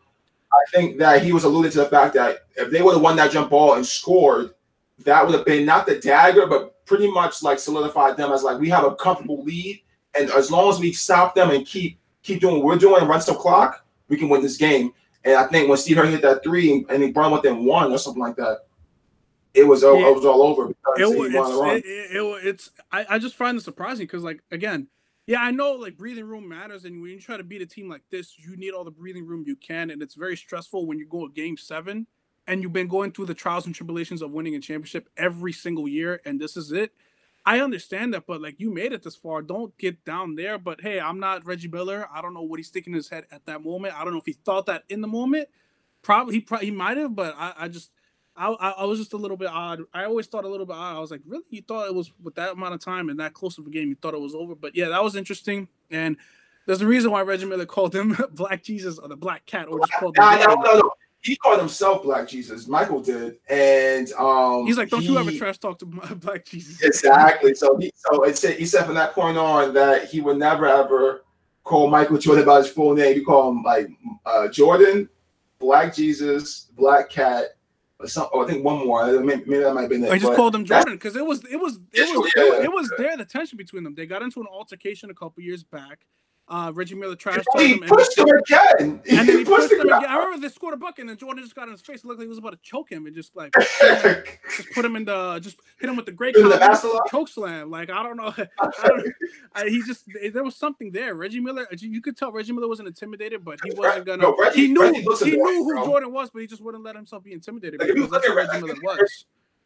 [0.52, 3.16] I think that he was alluding to the fact that if they would have won
[3.16, 4.50] that jump ball and scored,
[5.04, 8.60] that would have been not the dagger, but pretty much like solidified them as like
[8.60, 9.80] we have a comfortable lead,
[10.14, 13.08] and as long as we stop them and keep keep doing what we're doing and
[13.08, 14.92] run some clock, we can win this game.
[15.24, 17.98] And I think when Steve Kerr hit that three and he brought within one or
[17.98, 18.60] something like that.
[19.54, 20.08] It was yeah.
[20.08, 23.62] it was all over because it, it's, it, it, it's I, I just find it
[23.62, 24.88] surprising because like again
[25.26, 27.88] yeah i know like breathing room matters and when you try to beat a team
[27.88, 30.98] like this you need all the breathing room you can and it's very stressful when
[30.98, 32.06] you go a game seven
[32.46, 35.88] and you've been going through the trials and tribulations of winning a championship every single
[35.88, 36.92] year and this is it.
[37.44, 39.42] I understand that but like you made it this far.
[39.42, 42.08] Don't get down there but hey i'm not reggie miller.
[42.12, 43.98] I don't know what he's sticking in his head at that moment.
[43.98, 45.48] I don't know if he thought that in the moment.
[46.02, 47.90] Probably he, probably, he might have but I, I just
[48.36, 49.82] I, I was just a little bit odd.
[49.92, 50.96] I always thought a little bit odd.
[50.96, 51.44] I was like, really?
[51.50, 53.88] You thought it was with that amount of time and that close of a game,
[53.88, 54.54] you thought it was over?
[54.54, 55.68] But yeah, that was interesting.
[55.90, 56.16] And
[56.66, 59.80] there's a reason why Reggie Miller called him Black Jesus or the Black Cat, or
[59.80, 60.24] just called him.
[60.24, 60.90] No, no, no,
[61.22, 62.66] He called himself Black Jesus.
[62.66, 66.80] Michael did, and um, he's like, "Don't he, you ever trash talk to Black Jesus?"
[66.82, 67.54] Exactly.
[67.54, 70.66] So he, so it said, he said from that point on that he would never
[70.66, 71.24] ever
[71.64, 73.14] call Michael Jordan by his full name.
[73.14, 73.88] He called him like
[74.24, 75.08] uh, Jordan,
[75.58, 77.56] Black Jesus, Black Cat
[78.08, 79.06] some, oh, I think one more.
[79.20, 80.10] Maybe, maybe that might have been it.
[80.10, 82.64] I just called him Jordan because it was it was it was, yeah, it, was,
[82.64, 83.94] it was there the tension between them.
[83.94, 86.06] They got into an altercation a couple years back.
[86.48, 87.80] Uh, Reggie Miller trashed he him.
[87.86, 89.00] pushed him again.
[89.06, 90.04] He and then he pushed, pushed him again.
[90.06, 92.00] I remember they scored a bucket, and then Jordan just got in his face.
[92.00, 93.52] It looked like he was about to choke him, and just like
[94.56, 97.70] just put him in the just hit him with the great the choke slam.
[97.70, 99.12] Like I don't know, I don't,
[99.54, 101.14] I, he just there was something there.
[101.14, 104.22] Reggie Miller, you could tell Reggie Miller wasn't intimidated, but he wasn't gonna.
[104.22, 105.84] No, Reggie, he knew Reggie he knew who bro.
[105.84, 107.80] Jordan was, but he just wouldn't let himself be intimidated.
[107.80, 109.24] Like, because that's what Reggie Miller was.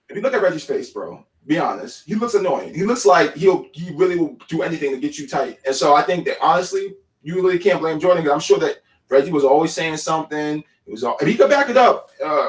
[0.08, 2.74] If you look at Reggie's face, bro, be honest, he looks annoying.
[2.74, 5.58] He looks like he'll he really will do anything to get you tight.
[5.64, 8.78] And so I think that honestly, you really can't blame Jordan because I'm sure that
[9.08, 10.62] Reggie was always saying something.
[10.86, 12.10] It was all, and he could back it up.
[12.24, 12.48] Uh,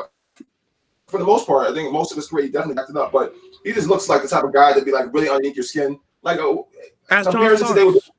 [1.08, 3.12] for the most part, I think most of his career he definitely backed it up.
[3.12, 3.34] But
[3.64, 6.00] he just looks like the type of guy that'd be like really underneath your skin.
[6.22, 6.58] Like a
[7.10, 8.10] As comparison today with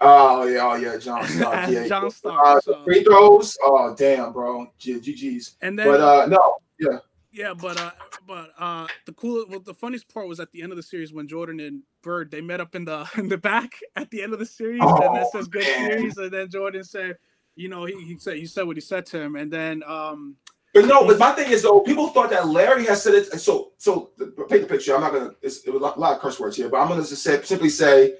[0.00, 1.70] Oh yeah, oh yeah, John Stark.
[1.70, 2.46] Yeah, John Stark.
[2.46, 2.84] Uh, so.
[2.84, 3.56] Free throws.
[3.62, 4.66] Oh damn, bro.
[4.78, 5.56] GG's.
[5.62, 6.98] And then, but uh, no, yeah.
[7.34, 7.90] Yeah, but uh,
[8.28, 11.12] but uh, the cool, well, the funniest part was at the end of the series
[11.12, 14.32] when Jordan and Bird they met up in the in the back at the end
[14.32, 15.90] of the series, oh, and that says good man.
[15.90, 17.16] series, and then Jordan said,
[17.56, 20.36] you know, he, he said he said what he said to him, and then um.
[20.72, 23.26] But no, but my thing is though, people thought that Larry has said it.
[23.40, 24.10] So, so
[24.48, 24.94] paint the picture.
[24.94, 25.30] I'm not gonna.
[25.42, 27.68] It's, it was a lot of curse words here, but I'm gonna just say simply
[27.68, 28.14] say,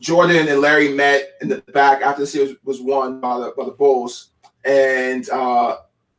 [0.00, 3.64] Jordan and Larry met in the back after the series was won by the by
[3.64, 4.30] the Bulls,
[4.64, 5.78] and uh,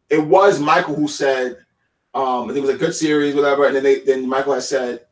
[0.09, 1.62] it was Michael who said
[2.13, 3.65] um, it was a good series, whatever.
[3.65, 5.05] And then they then Michael has said,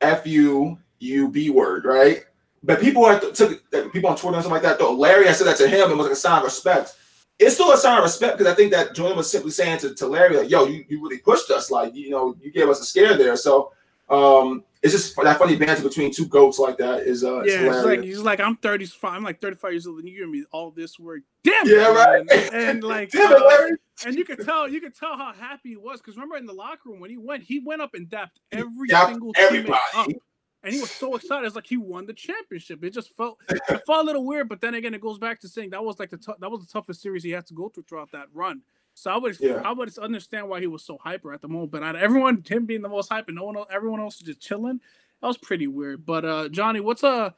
[0.00, 2.24] "F you, you B word," right?
[2.62, 5.46] But people had took people on Twitter and something like that thought Larry I said
[5.46, 6.94] that to him and was like a sign of respect.
[7.38, 9.94] It's still a sign of respect because I think that Jordan was simply saying to,
[9.94, 12.80] to Larry, like, yo, you, you really pushed us, like, you know, you gave us
[12.80, 13.36] a scare there.
[13.36, 13.72] So
[14.08, 17.84] um it's just that funny banter between two goats like that is uh yeah it's
[17.84, 20.70] like he's like I'm 35 I'm like 35 years old and you give me all
[20.70, 23.68] this work damn yeah right and, like uh,
[24.04, 26.52] and you could tell you could tell how happy he was because remember in the
[26.52, 29.72] locker room when he went he went up and dapped every single everybody.
[29.72, 30.08] teammate up
[30.66, 31.46] and he was so excited.
[31.46, 32.82] It's like he won the championship.
[32.82, 35.48] It just felt it felt a little weird, but then again, it goes back to
[35.48, 37.68] saying that was like the t- that was the toughest series he had to go
[37.68, 38.62] through throughout that run.
[38.94, 39.62] So I would yeah.
[39.64, 41.70] I would understand why he was so hyper at the moment.
[41.70, 44.26] But out of everyone, him being the most hyper, no one else, everyone else was
[44.26, 44.80] just chilling.
[45.20, 46.04] That was pretty weird.
[46.04, 47.30] But uh Johnny, what's a uh,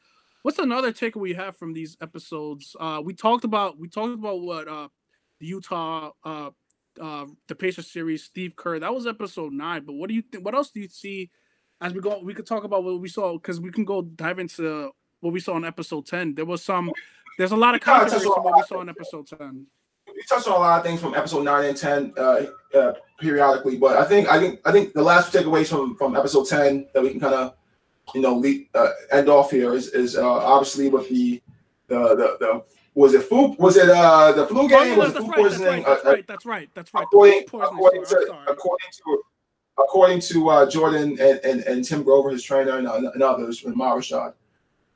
[0.43, 2.77] what's another takeaway you have from these episodes?
[2.81, 4.89] Uh we talked about we talked about what uh
[5.41, 6.51] the Utah uh
[7.01, 8.79] uh the Pacers series, Steve Kerr.
[8.79, 9.85] That was episode nine.
[9.85, 10.45] But what do you think?
[10.45, 11.31] What else do you see
[11.81, 12.21] as we go?
[12.23, 15.41] We could talk about what we saw because we can go dive into what we
[15.41, 16.35] saw in episode ten.
[16.35, 16.91] There was some.
[17.39, 19.67] There's a lot of controversy from what we saw in episode ten
[20.19, 23.77] we touched on a lot of things from episode nine and ten uh, uh, periodically,
[23.77, 27.03] but I think I think I think the last takeaways from from episode ten that
[27.03, 27.55] we can kind of
[28.15, 31.41] you know lead, uh, end off here is is uh, obviously with the
[31.89, 32.63] the the, the
[32.99, 33.57] was it food?
[33.59, 34.95] Was it uh the flu game?
[34.95, 35.85] Oh, was it food right, poisoning?
[35.85, 36.27] That's right.
[36.27, 36.69] That's right.
[36.75, 37.05] That's right.
[37.05, 39.23] According, according, to, according to
[39.79, 43.77] according to uh, Jordan and, and, and Tim Grover, his trainer, and, and others, and
[43.77, 44.35] Marashad,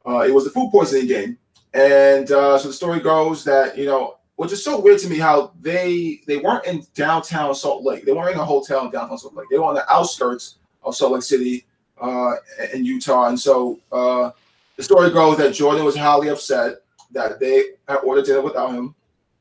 [0.05, 1.38] uh, it was the food poisoning game.
[1.75, 5.19] And uh, so the story goes that you know which is so weird to me
[5.19, 8.05] how they they weren't in downtown Salt Lake.
[8.05, 9.47] They weren't in a hotel in downtown Salt Lake.
[9.49, 11.67] They were on the outskirts of Salt Lake City
[12.01, 12.33] uh,
[12.75, 13.29] in Utah.
[13.29, 14.33] And so uh,
[14.77, 16.82] the story goes that Jordan was highly upset
[17.12, 18.94] that they had ordered dinner without him.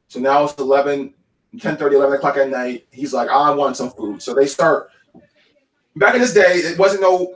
[0.07, 1.13] So now it's 11,
[1.59, 2.87] 10 30, 11 o'clock at night.
[2.91, 4.21] He's like, I want some food.
[4.21, 4.89] So they start.
[5.95, 7.35] Back in this day, it wasn't no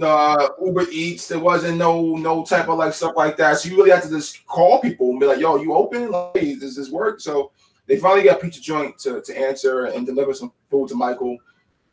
[0.00, 1.28] uh, Uber Eats.
[1.28, 3.58] There wasn't no no type of like stuff like that.
[3.58, 6.10] So you really had to just call people and be like, "Yo, you open?
[6.10, 7.52] Like, does this work?" So
[7.86, 11.38] they finally got Pizza Joint to, to answer and deliver some food to Michael,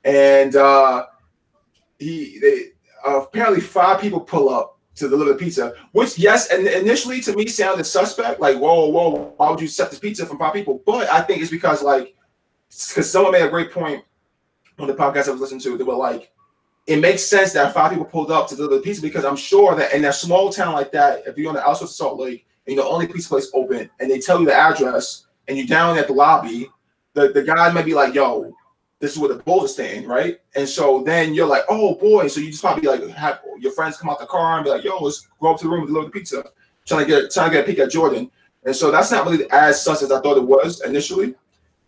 [0.04, 1.06] and uh,
[1.98, 2.72] he they
[3.08, 7.36] uh, apparently five people pull up to deliver the pizza, which yes, and initially to
[7.36, 8.40] me sounded suspect.
[8.40, 10.82] Like, whoa, whoa, why would you accept this pizza from five people?
[10.86, 12.16] But I think it's because like
[12.70, 14.04] because someone made a great point
[14.78, 16.32] on the podcast I was listening to, they were like,
[16.88, 19.76] it makes sense that five people pulled up to deliver the pizza because I'm sure
[19.76, 22.48] that in a small town like that, if you're on the outskirts of Salt Lake
[22.68, 25.98] and the only pizza place open and they tell you the address and you're down
[25.98, 26.70] at the lobby,
[27.14, 28.54] the, the guy might be like, yo,
[29.00, 30.40] this is where the bulls are staying, right?
[30.56, 32.28] And so then you're like, oh boy.
[32.28, 34.84] So you just probably like have your friends come out the car and be like,
[34.84, 36.44] yo, let's go up to the room and deliver the pizza.
[36.86, 38.30] Trying to get trying to get a peek at Jordan.
[38.66, 41.34] And so that's not really as sus as I thought it was initially.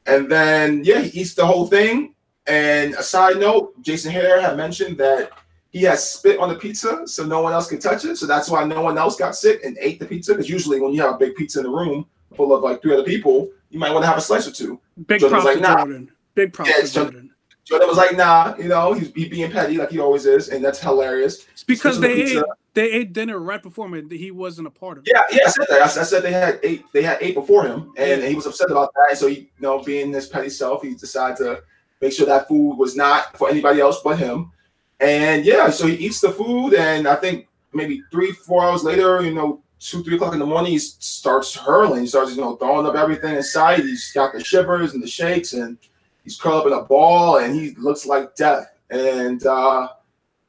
[0.06, 2.15] And then yeah, he eats the whole thing.
[2.47, 5.32] And a side note, Jason Hehir had mentioned that
[5.69, 8.17] he has spit on the pizza so no one else can touch it.
[8.17, 10.34] So that's why no one else got sick and ate the pizza.
[10.34, 12.93] Because usually when you have a big pizza in the room full of like three
[12.93, 14.80] other people, you might want to have a slice or two.
[15.08, 15.78] Big Jordan props like, nah.
[15.78, 16.12] Jordan.
[16.35, 17.31] Big props yeah, Jordan.
[17.63, 20.63] Jordan was like, nah, you know, he's he being petty like he always is, and
[20.63, 21.45] that's hilarious.
[21.53, 24.97] It's because they ate they ate dinner right before him and he wasn't a part
[24.97, 25.13] of it.
[25.13, 25.81] Yeah, yeah, I said that.
[25.81, 28.71] I, I said they had eight they had eight before him, and, he was upset
[28.71, 29.07] about that.
[29.09, 31.63] And so he, you know, being this petty self, he decided to
[32.01, 34.51] make sure that food was not for anybody else but him.
[34.99, 39.21] And yeah, so he eats the food, and I think maybe three, four hours later,
[39.23, 42.01] you know, two, three o'clock in the morning, he starts hurling.
[42.01, 43.79] He starts, you know, throwing up everything inside.
[43.79, 45.77] He's got the shivers and the shakes, and
[46.23, 48.67] he's curled up in a ball, and he looks like death.
[48.89, 49.89] And uh,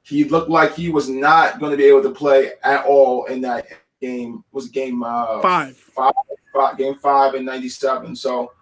[0.03, 3.41] he looked like he was not going to be able to play at all in
[3.43, 3.67] that
[4.01, 4.45] game.
[4.47, 5.77] It was game uh, five.
[5.77, 6.13] five,
[6.53, 8.17] five, game five in '97.
[8.17, 8.53] So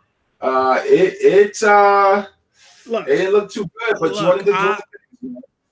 [0.40, 2.27] uh, it it uh,
[2.87, 4.55] look, it didn't look too good, but look, Jordan.
[4.55, 4.81] I,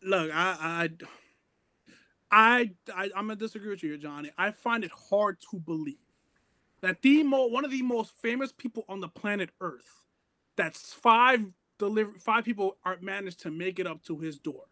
[0.03, 0.90] look, I, I,
[2.31, 4.31] I, I, am gonna disagree with you, here, Johnny.
[4.37, 5.96] I find it hard to believe
[6.81, 10.05] that the mo- one of the most famous people on the planet Earth,
[10.59, 11.40] that's five
[11.79, 14.64] deliver five people are managed to make it up to his door.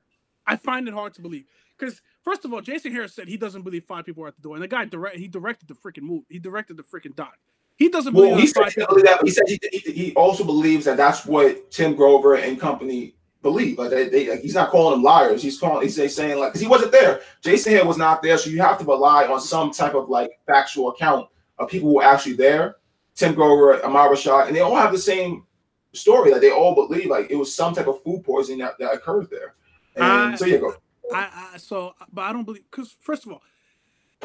[0.46, 1.44] I find it hard to believe
[1.78, 4.42] because first of all, Jason Harris said he doesn't believe five people are at the
[4.42, 6.26] door, and the guy direct he directed the freaking movie.
[6.28, 7.34] He directed the freaking doc.
[7.76, 11.26] He doesn't believe well, he said, that, he said he, he, also believes that that's
[11.26, 13.78] what Tim Grover and company believe.
[13.78, 15.42] Like they, they like he's not calling them liars.
[15.42, 17.20] He's calling he's saying like because he wasn't there.
[17.42, 20.30] Jason Hill was not there, so you have to rely on some type of like
[20.46, 22.76] factual account of people who were actually there.
[23.14, 25.46] Tim Grover, Ahmad Rashad, and they all have the same
[25.92, 26.32] story.
[26.32, 29.28] Like they all believe like it was some type of food poisoning that, that occurred
[29.30, 29.54] there.
[29.96, 30.74] And I, so you go.
[31.12, 33.42] I, I so but I don't believe because first of all,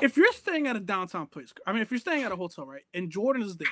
[0.01, 2.65] if you're staying at a downtown place, I mean if you're staying at a hotel,
[2.65, 3.67] right, and Jordan is there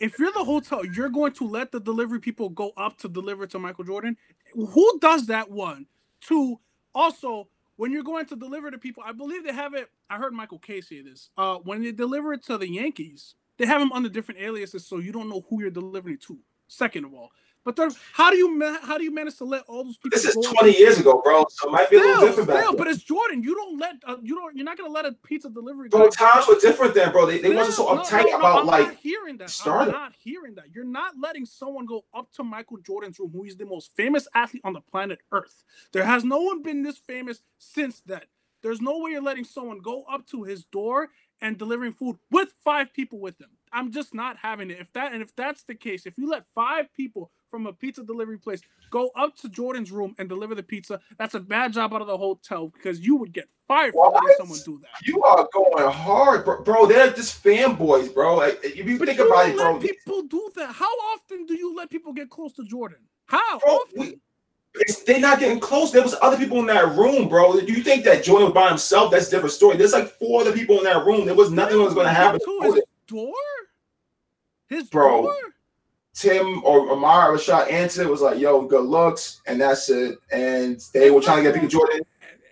[0.00, 3.46] if you're the hotel, you're going to let the delivery people go up to deliver
[3.46, 4.16] to Michael Jordan.
[4.54, 5.50] Who does that?
[5.50, 5.86] One,
[6.22, 6.58] two.
[6.94, 9.88] Also, when you're going to deliver to people, I believe they have it.
[10.08, 11.28] I heard Michael Kay say this.
[11.36, 14.98] Uh, when they deliver it to the Yankees, they have them under different aliases, so
[14.98, 16.38] you don't know who you're delivering to.
[16.72, 17.32] Second of all,
[17.64, 17.76] but
[18.12, 20.16] how do you how do you manage to let all those people?
[20.16, 21.44] This is twenty years ago, bro.
[21.50, 22.76] So it might be still, a little different still, back then.
[22.76, 23.42] But it's Jordan.
[23.42, 24.56] You don't let uh, you don't.
[24.56, 25.88] You're not gonna let a pizza delivery.
[25.88, 27.26] Bro, times were different then, bro.
[27.26, 28.86] They, they wasn't so uptight no, no, about I'm like.
[28.86, 29.50] Not hearing that.
[29.50, 29.92] Starting.
[29.92, 30.66] I'm not hearing that.
[30.72, 34.28] You're not letting someone go up to Michael Jordan's room, who is the most famous
[34.32, 35.64] athlete on the planet Earth.
[35.92, 38.22] There has no one been this famous since then.
[38.62, 41.08] There's no way you're letting someone go up to his door
[41.40, 43.50] and delivering food with five people with them.
[43.72, 44.78] I'm just not having it.
[44.80, 48.02] If that and if that's the case, if you let five people from a pizza
[48.02, 51.92] delivery place go up to Jordan's room and deliver the pizza, that's a bad job
[51.94, 55.06] out of the hotel because you would get fired for letting someone do that.
[55.06, 56.62] You are going hard, bro.
[56.62, 58.36] bro they're just fanboys, bro.
[58.36, 59.78] Like, if you but think you about it, bro.
[59.78, 60.72] People do that.
[60.72, 62.98] How often do you let people get close to Jordan?
[63.26, 64.00] How bro, often?
[64.00, 64.18] We,
[65.06, 65.90] they're not getting close.
[65.90, 67.58] There was other people in that room, bro.
[67.60, 69.10] Do you think that Jordan was by himself?
[69.10, 69.76] That's a different story.
[69.76, 71.26] There's like four other people in that room.
[71.26, 72.40] There was nothing that was going to happen.
[72.62, 73.32] His door?
[74.68, 75.34] His bro, door?
[76.14, 80.18] Tim or Ahmad Rashad answered was like, "Yo, good looks," and that's it.
[80.32, 82.02] And they were trying to get people Jordan.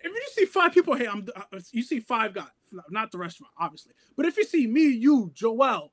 [0.03, 1.27] If you see five people, hey, I'm.
[1.35, 2.47] Uh, you see five guys,
[2.91, 3.93] not the restaurant, obviously.
[4.17, 5.93] But if you see me, you, Joel,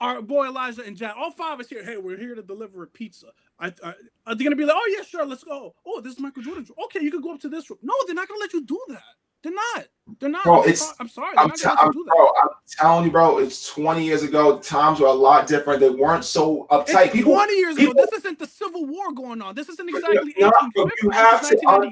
[0.00, 1.84] our boy Elijah and Jack, all five of us here.
[1.84, 3.28] Hey, we're here to deliver a pizza.
[3.58, 3.94] I, I,
[4.26, 5.74] are they gonna be like, oh yeah, sure, let's go.
[5.86, 6.66] Oh, this is Michael Jordan.
[6.84, 7.78] Okay, you can go up to this room.
[7.82, 9.02] No, they're not gonna let you do that.
[9.42, 9.86] They're not.
[10.20, 10.44] They're not.
[10.44, 10.94] Bro, it's.
[11.00, 11.36] I'm sorry.
[11.36, 12.28] I'm, t- I'm bro.
[12.42, 13.38] I'm telling you, bro.
[13.38, 14.58] It's 20 years ago.
[14.58, 15.80] Times were a lot different.
[15.80, 17.06] They weren't so uptight.
[17.06, 18.06] It's people, 20 years people, ago.
[18.10, 19.54] This isn't the Civil War going on.
[19.54, 20.96] This isn't exactly no, 1850.
[21.02, 21.68] You have to.
[21.68, 21.90] Un-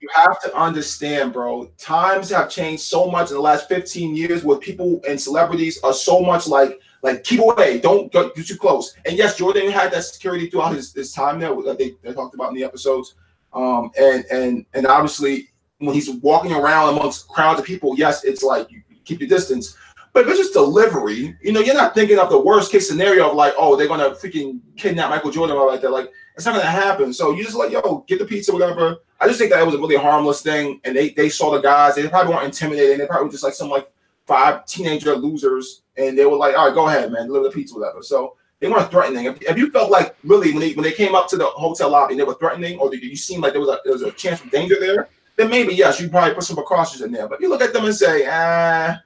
[0.00, 1.70] you have to understand, bro.
[1.76, 4.42] Times have changed so much in the last 15 years.
[4.44, 8.94] Where people and celebrities are so much like like keep away, don't get too close.
[9.06, 12.34] And yes, Jordan had that security throughout his, his time there that they, they talked
[12.34, 13.14] about in the episodes.
[13.52, 18.42] Um, and and and obviously when he's walking around amongst crowds of people, yes, it's
[18.42, 19.76] like you keep your distance.
[20.12, 23.28] But if it's just delivery, you know, you're not thinking of the worst case scenario
[23.28, 25.90] of like, oh, they're gonna freaking kidnap Michael Jordan or like that.
[25.90, 27.12] Like, it's not gonna happen.
[27.12, 28.98] So you just like, yo, get the pizza, whatever.
[29.20, 31.60] I just think that it was a really harmless thing, and they they saw the
[31.60, 31.94] guys.
[31.94, 32.98] They probably weren't intimidating.
[32.98, 33.90] They probably just like some like
[34.26, 37.74] five teenager losers, and they were like, all right, go ahead, man, deliver the pizza,
[37.74, 38.02] whatever.
[38.02, 39.26] So they weren't threatening.
[39.26, 41.90] If, if you felt like really when they when they came up to the hotel
[41.90, 44.02] lobby and they were threatening, or did you seem like there was a there was
[44.02, 45.08] a chance of danger there,
[45.38, 47.28] then maybe yes, you probably put some precautions in there.
[47.28, 49.00] But you look at them and say, ah,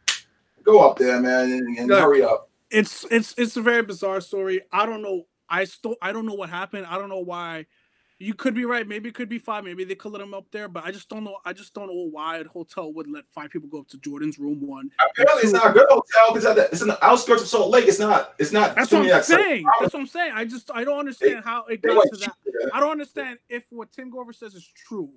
[0.64, 2.48] go up there, man, and, and hurry up.
[2.70, 4.62] It's it's it's a very bizarre story.
[4.72, 5.26] I don't know.
[5.48, 6.86] I still I don't know what happened.
[6.86, 7.66] I don't know why
[8.18, 8.88] you could be right.
[8.88, 9.62] Maybe it could be five.
[9.62, 11.36] Maybe they could let him up there, but I just don't know.
[11.44, 14.38] I just don't know why a hotel would let five people go up to Jordan's
[14.38, 14.66] room.
[14.66, 14.90] One.
[15.10, 17.86] Apparently, it's not a good hotel because it's in the outskirts of Salt Lake.
[17.86, 18.34] It's not.
[18.38, 18.74] It's not.
[18.74, 19.66] That's what I'm saying.
[19.80, 20.32] That's what I'm saying.
[20.34, 22.70] I just I don't understand how it gets to that.
[22.72, 25.10] I don't understand if what Tim Grover says is true.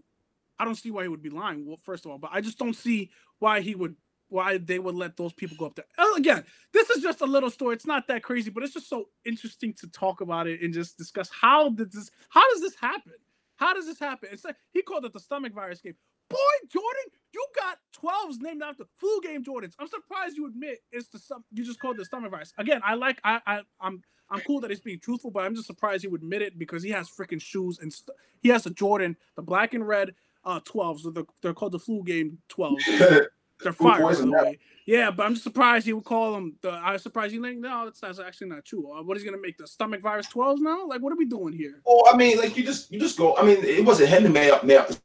[0.60, 1.66] I don't see why he would be lying.
[1.66, 3.96] Well, first of all, but I just don't see why he would
[4.30, 5.86] why they would let those people go up there.
[5.98, 7.76] Uh, again, this is just a little story.
[7.76, 10.98] It's not that crazy, but it's just so interesting to talk about it and just
[10.98, 13.14] discuss how did this how does this happen?
[13.58, 14.30] How does this happen?
[14.32, 15.96] It's like he called it the stomach virus game.
[16.30, 16.38] Boy,
[16.70, 19.74] Jordan, you got 12s named after flu game Jordans.
[19.80, 22.54] I'm surprised you admit it's the some you just called the stomach virus.
[22.58, 25.68] Again, I like I I I'm I'm cool that he's being truthful, but I'm just
[25.68, 28.72] surprised he would admit it because he has freaking shoes and st- he has a
[28.72, 30.16] Jordan, the black and red
[30.46, 31.02] uh 12s.
[31.02, 33.28] So the, they're called the flu game 12s.
[33.64, 34.60] They're fire, by the way.
[34.86, 36.56] Yeah, but I'm just surprised he would call them.
[36.62, 38.92] The, I was surprised he like, no, that's, that's actually not true.
[38.92, 40.86] Uh, what is he gonna make the stomach virus 12s now?
[40.86, 41.82] Like, what are we doing here?
[41.88, 43.36] Oh, I mean, like you just you just go.
[43.38, 45.00] I mean, it wasn't him to make up up the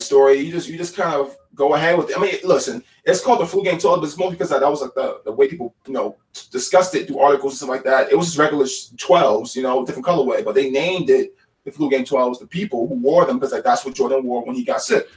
[0.00, 0.38] story.
[0.38, 2.16] You just you just kind of go ahead with it.
[2.16, 4.70] I mean, listen, it's called the flu game 12, but it's more because that, that
[4.70, 6.16] was like the, the way people you know
[6.50, 8.10] discussed it through articles and stuff like that.
[8.10, 11.34] It was just regular 12s, you know, different colorway, but they named it
[11.66, 14.24] the flu game twelve was The people who wore them because like that's what Jordan
[14.24, 15.08] wore when he got sick.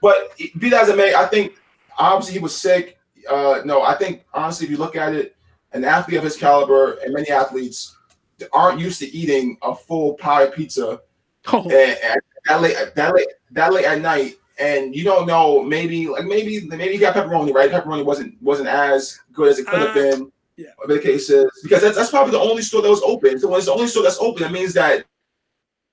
[0.00, 1.54] But be that as it may, I think
[1.96, 2.98] obviously he was sick.
[3.30, 5.36] Uh, no, I think honestly, if you look at it,
[5.72, 7.96] an athlete of his caliber and many athletes
[8.52, 11.00] aren't used to eating a full pie pizza
[11.52, 11.68] oh.
[11.68, 16.66] that late, that late, that late at night, and you don't know maybe like maybe
[16.68, 17.70] maybe he got pepperoni right.
[17.70, 20.32] Pepperoni wasn't wasn't as good as it could have uh, been.
[20.56, 23.38] Yeah, the case is because that's, that's probably the only store that was open.
[23.38, 25.04] So when it's the only store that's open, that means that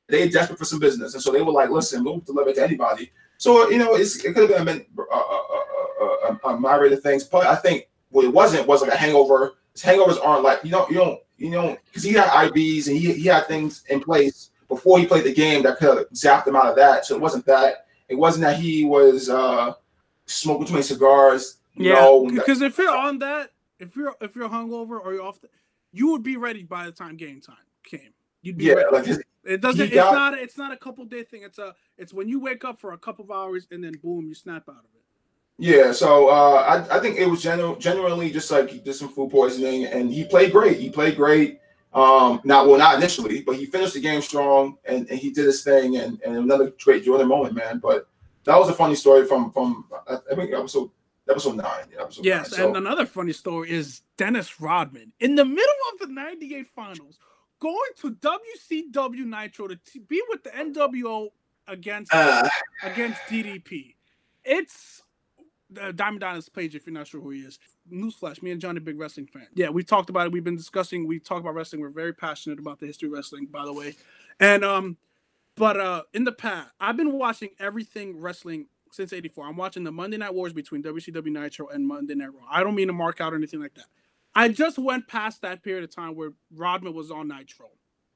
[0.09, 2.63] they're desperate for some business, and so they were like, "Listen, we'll deliver it to
[2.63, 7.23] anybody." So you know, it could have been a, a, a, a myriad of things.
[7.23, 9.55] But I think what it wasn't was like a hangover.
[9.73, 12.97] His hangovers aren't like you don't you don't you know because he had IVs and
[12.97, 16.47] he, he had things in place before he played the game that could have zapped
[16.47, 17.05] him out of that.
[17.05, 17.87] So it wasn't that.
[18.07, 19.73] It wasn't that he was uh
[20.25, 21.57] smoking too many cigars.
[21.75, 25.49] Yeah, because if you're on that, if you're if you're hungover or you're off, the,
[25.91, 28.13] you would be ready by the time game time came.
[28.41, 29.87] You'd be yeah, like his, it doesn't.
[29.87, 30.33] It's got, not.
[30.35, 31.43] It's not a couple day thing.
[31.43, 31.75] It's a.
[31.97, 34.63] It's when you wake up for a couple of hours and then boom, you snap
[34.69, 34.99] out of it.
[35.61, 39.29] Yeah, so uh, I, I think it was general, generally just like just some food
[39.29, 40.79] poisoning, and he played great.
[40.79, 41.59] He played great.
[41.93, 45.45] Um, not well, not initially, but he finished the game strong, and, and he did
[45.45, 47.79] his thing, and, and another great Jordan moment, man.
[47.79, 48.07] But
[48.45, 50.91] that was a funny story from from I think episode
[51.29, 51.85] episode nine.
[51.91, 52.67] Yeah, episode yes, nine.
[52.67, 57.19] and another funny story is Dennis Rodman in the middle of the '98 finals,
[57.59, 61.29] going to WCW Nitro to t- be with the NWO
[61.67, 62.47] against uh,
[62.83, 63.95] against DDP.
[64.43, 65.03] It's
[65.79, 67.59] uh, Diamond Dallas Page, if you're not sure who he is.
[67.91, 69.47] Newsflash: Me and Johnny, big wrestling fan.
[69.53, 70.31] Yeah, we talked about it.
[70.31, 71.07] We've been discussing.
[71.07, 71.81] We talk about wrestling.
[71.81, 73.95] We're very passionate about the history of wrestling, by the way.
[74.39, 74.97] And um,
[75.55, 79.45] but uh, in the past, I've been watching everything wrestling since '84.
[79.45, 82.45] I'm watching the Monday Night Wars between WCW Nitro and Monday Night Raw.
[82.49, 83.85] I don't mean to mark out or anything like that.
[84.39, 87.67] I just went past that period of time where Rodman was on Nitro.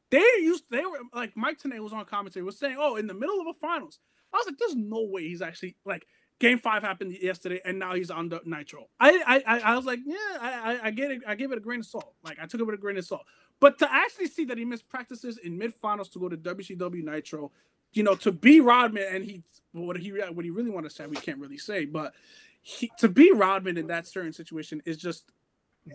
[0.10, 3.14] They used they were like Mike Tenay was on commentary was saying, "Oh, in the
[3.14, 4.00] middle of a finals."
[4.34, 6.08] I was like, "There's no way he's actually like."
[6.40, 8.88] Game five happened yesterday, and now he's on the Nitro.
[9.00, 11.22] I I I was like, yeah, I I get it.
[11.28, 12.16] I give it a grain of salt.
[12.24, 13.24] Like I took it with a grain of salt.
[13.60, 17.04] But to actually see that he missed practices in mid finals to go to WCW
[17.04, 17.52] Nitro,
[17.94, 21.06] you know, to be Rodman and he what he what he really want to say,
[21.08, 22.14] we can't really say, but
[22.62, 25.32] he, to be Rodman in that certain situation is just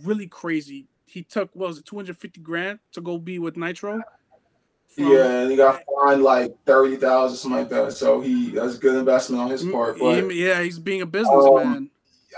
[0.03, 0.87] really crazy.
[1.07, 4.03] He took what was it, 250 grand to go be with Nitro
[4.98, 7.92] yeah, and he got fined like thirty thousand, something like that.
[7.92, 9.98] So he that's a good investment on his mm, part.
[9.98, 11.66] But yeah, he's being a businessman.
[11.66, 11.90] Um,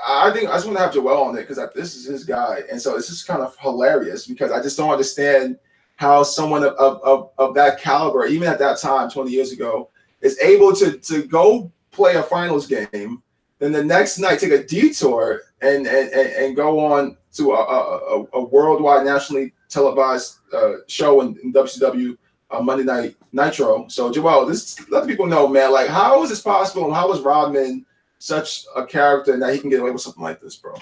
[0.07, 2.63] I think I just want to have Joel on it because this is his guy,
[2.71, 5.59] and so it's just kind of hilarious because I just don't understand
[5.97, 9.91] how someone of, of, of that caliber, even at that time, 20 years ago,
[10.23, 13.23] is able to to go play a finals game,
[13.59, 18.27] then the next night take a detour and and, and go on to a, a,
[18.33, 22.17] a worldwide nationally televised uh, show in, in WCW
[22.51, 23.87] uh, Monday Night Nitro.
[23.89, 25.73] So Joel, this let people know, man.
[25.73, 26.87] Like, how is this possible?
[26.87, 27.87] And how is Rodman
[28.19, 30.75] such a character that he can get away with something like this, bro?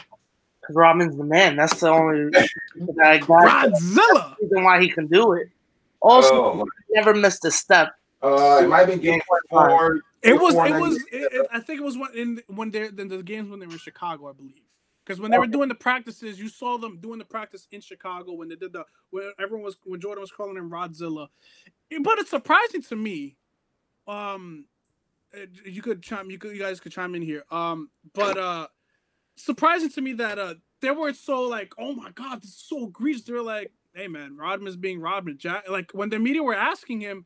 [0.61, 1.57] Because Rodman's the man.
[1.57, 5.49] That's the only that Godzilla reason why he can do it.
[6.01, 7.95] Also, oh, never missed a step.
[8.23, 9.21] Uh, it might have been game
[9.51, 10.01] four.
[10.23, 10.55] It was.
[10.55, 10.97] It was.
[11.13, 13.67] It, it, I think it was when in when they in the games when they
[13.67, 14.61] were in Chicago, I believe.
[15.09, 18.35] Because when they were doing the practices, you saw them doing the practice in Chicago
[18.35, 21.29] when they did the when everyone was when Jordan was calling him Rodzilla.
[22.03, 23.39] But it's surprising to me.
[24.07, 24.67] Um,
[25.35, 27.45] uh, you could chime, you could, you guys could chime in here.
[27.51, 28.67] Um, but uh,
[29.37, 32.89] surprising to me that uh they weren't so like, oh my god, this is so
[32.89, 33.23] egregious.
[33.23, 35.39] They're like, hey man, Rodman's being Rodman.
[35.39, 37.25] Jack, like when the media were asking him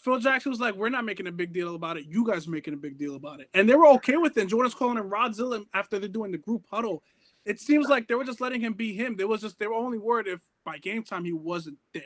[0.00, 2.06] Phil Jackson was like, "We're not making a big deal about it.
[2.06, 4.48] You guys are making a big deal about it," and they were okay with it.
[4.48, 7.02] Jordan's calling him Rodzilla after they're doing the group huddle.
[7.44, 9.16] It seems like they were just letting him be him.
[9.16, 12.02] They was just they were only worried if by game time he wasn't there.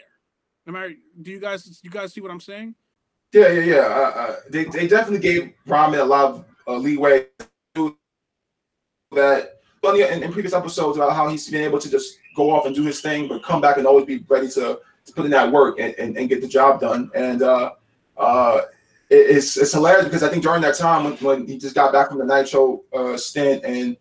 [0.67, 0.97] Am I?
[1.21, 2.75] Do you guys you guys see what I'm saying?
[3.33, 3.81] Yeah, yeah, yeah.
[3.81, 7.27] Uh, uh, they they definitely gave Rodman a lot of uh, leeway
[9.13, 9.57] that.
[9.83, 12.85] In, in previous episodes about how he's been able to just go off and do
[12.85, 14.79] his thing, but come back and always be ready to
[15.11, 17.11] to put in that work and, and, and get the job done.
[17.15, 17.73] And uh,
[18.17, 18.63] uh,
[19.11, 21.93] it, it's it's hilarious because I think during that time when, when he just got
[21.93, 23.97] back from the Nitro uh, stint and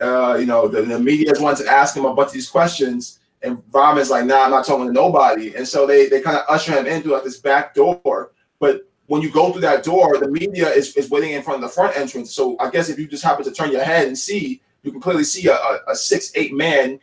[0.00, 3.20] uh, you know the, the media wanted to ask him a bunch of these questions,
[3.42, 6.44] and Rodman's like, "Nah, I'm not talking to nobody." And so they they kind of
[6.48, 8.32] usher him in through like this back door.
[8.58, 11.68] But when you go through that door, the media is, is waiting in front of
[11.68, 12.32] the front entrance.
[12.32, 15.00] So I guess if you just happen to turn your head and see, you can
[15.00, 17.00] clearly see a, a, a six eight man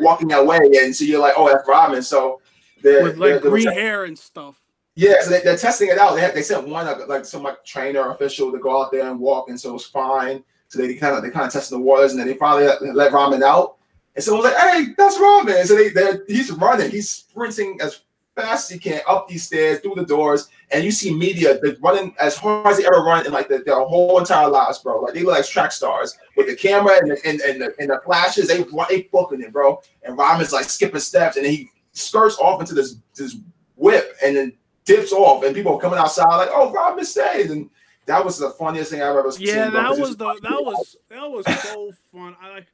[0.00, 2.39] walking that way, and so you're like, "Oh, that's Rodman." So
[2.82, 4.56] they're, with like they're, green they're, hair and stuff.
[4.96, 6.14] Yeah, so they, are testing it out.
[6.14, 9.18] They had, they sent one like some like trainer official to go out there and
[9.18, 10.42] walk, and so it's fine.
[10.68, 12.82] So they kind of they kind of testing the waters, and then they finally let,
[12.94, 13.76] let Rodman out.
[14.14, 17.78] And so I was like, "Hey, that's Rodman." So they they he's running, he's sprinting
[17.80, 18.02] as
[18.36, 21.76] fast as he can up these stairs through the doors, and you see media they're
[21.80, 25.00] running as hard as they ever run in like the, their whole entire lives, bro.
[25.00, 27.90] Like they look like track stars with the camera and the, and, and, the, and
[27.90, 28.48] the flashes.
[28.48, 29.80] They they booking it, bro.
[30.02, 33.36] And Rodman's like skipping steps, and then he skirts off into this this
[33.76, 34.52] whip and then
[34.84, 37.70] dips off, and people are coming outside like, "Oh, Rob stayed," and
[38.06, 39.46] that was the funniest thing I've ever seen.
[39.48, 42.36] Yeah, that was the that was that was so fun.
[42.40, 42.66] I like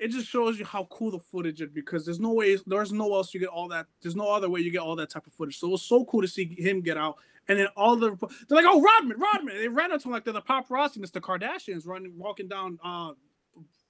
[0.00, 3.14] it just shows you how cool the footage is because there's no way there's no
[3.14, 5.32] else you get all that there's no other way you get all that type of
[5.32, 5.58] footage.
[5.58, 7.16] So it was so cool to see him get out.
[7.48, 8.16] And then all the
[8.48, 9.56] they're like, oh Rodman, Rodman.
[9.56, 13.12] They ran into him like they're the paparazzi it's the Kardashians running walking down uh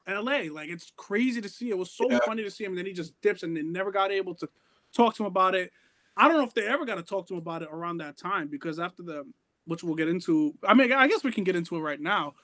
[0.08, 0.42] LA.
[0.50, 1.70] Like it's crazy to see.
[1.70, 2.18] It was so yeah.
[2.26, 2.72] funny to see him.
[2.72, 4.48] And then he just dips and they never got able to
[4.94, 5.72] talk to him about it.
[6.16, 8.16] I don't know if they ever got to talk to him about it around that
[8.16, 9.24] time because after the,
[9.66, 10.54] which we'll get into.
[10.66, 12.34] I mean, I guess we can get into it right now.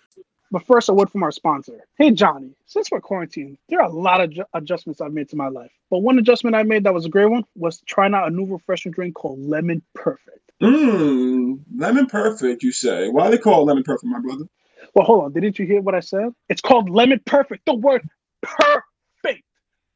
[0.52, 1.80] But first, a word from our sponsor.
[1.98, 5.36] Hey, Johnny, since we're quarantined, there are a lot of ju- adjustments I've made to
[5.36, 5.72] my life.
[5.90, 8.44] But one adjustment I made that was a great one was trying out a new
[8.46, 10.52] refreshing drink called Lemon Perfect.
[10.62, 13.08] Mmm, Lemon Perfect, you say.
[13.08, 14.44] Why they call it Lemon Perfect, my brother?
[14.94, 15.32] Well, hold on.
[15.32, 16.32] Didn't you hear what I said?
[16.48, 17.66] It's called Lemon Perfect.
[17.66, 18.08] The word
[18.42, 19.42] perfect.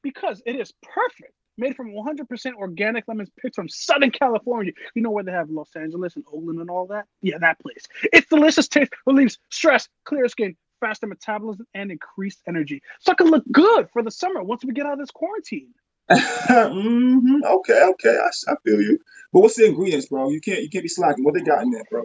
[0.02, 4.72] Because it is perfect made from 100% organic lemons picked from Southern California.
[4.94, 7.06] You know where they have Los Angeles and Oakland and all that?
[7.22, 7.86] Yeah, that place.
[8.12, 12.82] Its delicious taste relieves stress, clear skin, faster metabolism, and increased energy.
[13.00, 15.68] So I can look good for the summer once we get out of this quarantine.
[16.10, 17.44] mm-hmm.
[17.44, 18.98] Okay, okay, I, I feel you.
[19.32, 20.30] But what's the ingredients, bro?
[20.30, 21.22] You can't you can't be slacking.
[21.22, 22.02] What they got in there, bro?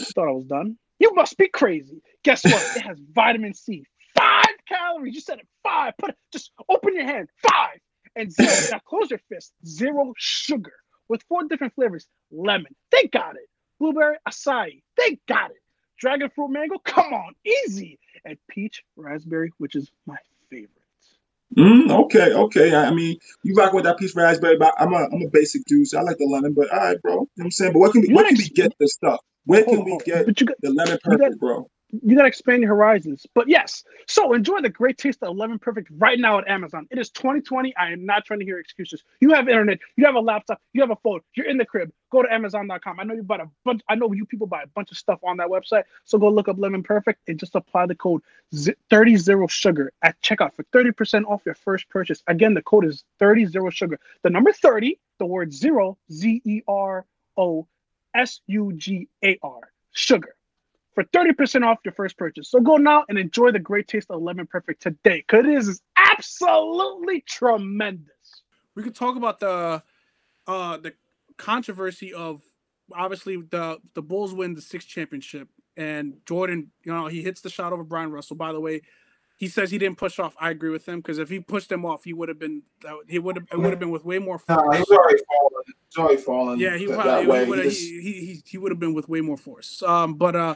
[0.00, 0.76] I thought I was done.
[0.98, 2.02] You must be crazy.
[2.24, 2.54] Guess what?
[2.76, 3.84] it has vitamin C.
[4.16, 5.14] Five calories.
[5.14, 5.46] You said it.
[5.62, 5.94] Five.
[5.98, 6.16] Put it.
[6.32, 7.28] Just open your hand.
[7.48, 7.78] Five
[8.16, 8.50] and zero.
[8.70, 9.52] now close your fist.
[9.66, 10.72] Zero sugar
[11.08, 12.06] with four different flavors.
[12.30, 13.48] Lemon, they got it.
[13.78, 15.56] Blueberry, acai, they got it.
[15.98, 17.98] Dragon fruit, mango, come on, easy.
[18.24, 20.16] And peach, raspberry, which is my
[20.50, 20.70] favorite.
[21.56, 22.74] Mm, okay, okay.
[22.74, 25.86] I, mean, you rock with that peach raspberry, but I'm a I'm a basic dude,
[25.86, 26.54] so I like the lemon.
[26.54, 27.12] But all right, bro.
[27.12, 29.20] You know what I'm saying, but where can we, where can we get this stuff?
[29.44, 31.68] Where can we get got, the lemon perfect, bro?
[31.92, 33.26] You got to expand your horizons.
[33.34, 36.86] But yes, so enjoy the great taste of Lemon Perfect right now at Amazon.
[36.90, 37.76] It is 2020.
[37.76, 39.02] I am not trying to hear excuses.
[39.20, 41.92] You have internet, you have a laptop, you have a phone, you're in the crib.
[42.10, 43.00] Go to Amazon.com.
[43.00, 43.82] I know you bought a bunch.
[43.88, 45.84] I know you people buy a bunch of stuff on that website.
[46.04, 48.22] So go look up Lemon Perfect and just apply the code
[48.90, 52.22] 30 sugar at checkout for 30% off your first purchase.
[52.26, 53.98] Again, the code is 30 sugar.
[54.22, 57.66] The number 30, the word zero, Z E R O
[58.14, 60.34] S U G A R, sugar
[60.94, 62.50] for 30% off your first purchase.
[62.50, 65.80] So go now and enjoy the great taste of Lemon Perfect today because it is
[65.96, 68.42] absolutely tremendous.
[68.74, 69.82] We could talk about the
[70.46, 70.92] uh the
[71.38, 72.42] controversy of
[72.94, 77.50] obviously the the Bulls win the sixth championship and Jordan, you know, he hits the
[77.50, 78.36] shot over Bryon Russell.
[78.36, 78.82] By the way,
[79.36, 80.34] he says he didn't push off.
[80.38, 82.62] I agree with him because if he pushed him off, he would have been.
[83.08, 83.46] He would have.
[83.52, 84.38] It would have been with way more.
[84.38, 84.62] Force.
[84.64, 85.64] No, he's already fallen.
[85.88, 86.58] He's already fallen.
[86.60, 89.82] Yeah, he that, that he, he, he, he would have been with way more force.
[89.82, 90.54] Um, but uh,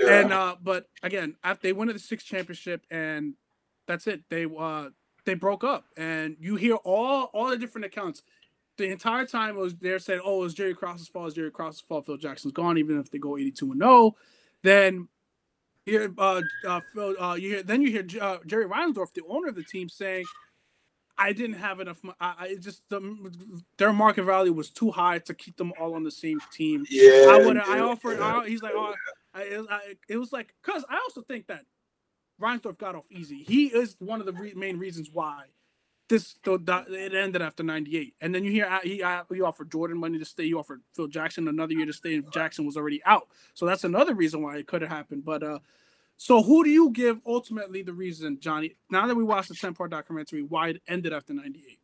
[0.00, 0.20] yeah.
[0.20, 3.34] and uh, but again, after they win the sixth championship, and
[3.86, 4.22] that's it.
[4.30, 4.90] They uh
[5.24, 8.22] they broke up, and you hear all all the different accounts.
[8.78, 11.22] The entire time it was they're saying, "Oh, it was Jerry Krause's fault.
[11.22, 12.06] It was Jerry Krause's fault.
[12.06, 14.16] Phil Jackson's gone." Even if they go eighty-two and zero,
[14.62, 15.08] then
[15.92, 19.48] hear uh, uh, Phil, uh, you hear then you hear uh, Jerry Reinsdorf, the owner
[19.48, 20.24] of the team, saying,
[21.16, 22.00] "I didn't have enough.
[22.20, 23.00] I, I just the,
[23.78, 26.84] their market value was too high to keep them all on the same team.
[26.90, 27.56] Yeah, I would.
[27.56, 28.20] I offered.
[28.20, 28.94] I, he's like, oh,
[29.34, 31.64] I, it was like because I also think that
[32.40, 33.42] Reinsdorf got off easy.
[33.42, 35.46] He is one of the re- main reasons why
[36.08, 39.98] this the, the, it ended after 98 and then you hear he, he offered jordan
[39.98, 40.44] money to stay.
[40.44, 43.28] He offered phil jackson another year to stay and jackson was already out.
[43.54, 45.24] So that's another reason why it could have happened.
[45.24, 45.58] But uh
[46.16, 49.74] so who do you give ultimately the reason johnny now that we watched the 10
[49.74, 51.78] part documentary why it ended after 98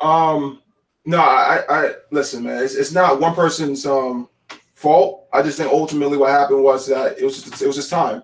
[0.00, 0.62] um
[1.04, 4.28] no i i listen man it's, it's not one person's um
[4.82, 5.28] fault.
[5.32, 8.22] I just think ultimately what happened was that it was just it was just time.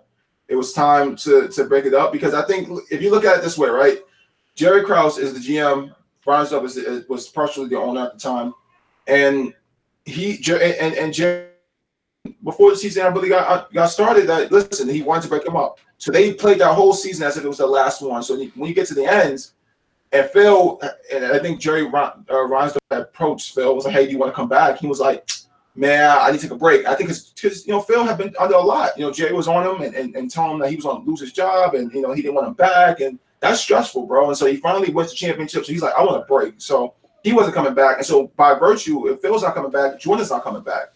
[0.48, 3.36] It was time to to break it up because i think if you look at
[3.36, 3.98] it this way right
[4.58, 5.94] Jerry Krause is the GM.
[6.24, 8.52] Brian Stubb is, was partially the owner at the time,
[9.06, 9.54] and
[10.04, 11.50] he and and Jerry
[12.42, 14.26] before the season really got got started.
[14.26, 17.36] That listen, he wanted to break him up, so they played that whole season as
[17.36, 18.20] if it was the last one.
[18.24, 19.46] So when you get to the end,
[20.10, 20.80] and Phil
[21.14, 24.36] and I think Jerry uh, Reinsdorf approached Phil was like, "Hey, do you want to
[24.36, 25.30] come back?" He was like,
[25.76, 28.18] "Man, I need to take a break." I think it's because you know Phil had
[28.18, 28.98] been under a lot.
[28.98, 31.04] You know, Jerry was on him and, and, and telling him that he was going
[31.04, 34.06] to lose his job, and you know he didn't want him back, and that's stressful,
[34.06, 34.28] bro.
[34.28, 35.64] And so he finally wins the championship.
[35.64, 36.54] So he's like, I want a break.
[36.58, 37.98] So he wasn't coming back.
[37.98, 40.88] And so by virtue, if Phil's not coming back, Jordan's not coming back.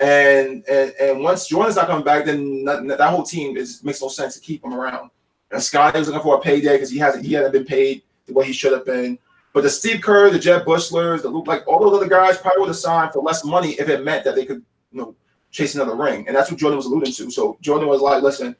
[0.00, 4.02] And and and once Jordan's not coming back, then that, that whole team is makes
[4.02, 5.10] no sense to keep him around.
[5.50, 8.32] And Scottie was looking for a payday because he hasn't he hadn't been paid the
[8.32, 9.18] way he should have been.
[9.52, 12.60] But the Steve Kerr, the Jud Buechlers, the Luke, like all those other guys probably
[12.60, 15.14] would have signed for less money if it meant that they could, you know,
[15.50, 16.26] chase another ring.
[16.26, 17.30] And that's what Jordan was alluding to.
[17.30, 18.56] So Jordan was like, listen,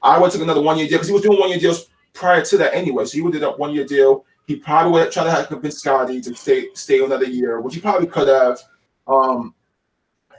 [0.00, 2.44] I would took another one year deal because he was doing one year deals prior
[2.44, 3.04] to that anyway.
[3.04, 4.24] So he would do that one year deal.
[4.46, 7.74] He probably would have try to have convince Scottie to stay stay another year, which
[7.74, 8.58] he probably could have.
[9.06, 9.54] Um,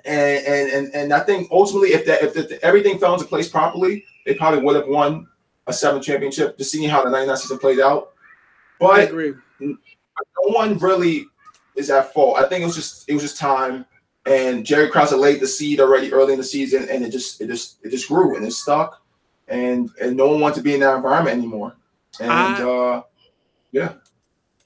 [0.05, 3.47] and and and and I think ultimately, if that if the, everything fell into place
[3.47, 5.27] properly, they probably would have won
[5.67, 6.57] a seven championship.
[6.57, 8.13] Just seeing how the '99 season played out,
[8.79, 9.33] but I agree.
[9.59, 9.75] No
[10.43, 11.27] one really
[11.75, 12.37] is at fault.
[12.37, 13.85] I think it was just it was just time.
[14.25, 17.47] And Jerry Krause laid the seed already early in the season, and it just it
[17.47, 19.01] just it just grew and it stuck
[19.49, 21.75] and and no one wants to be in that environment anymore.
[22.19, 23.01] And I, uh,
[23.71, 23.93] yeah,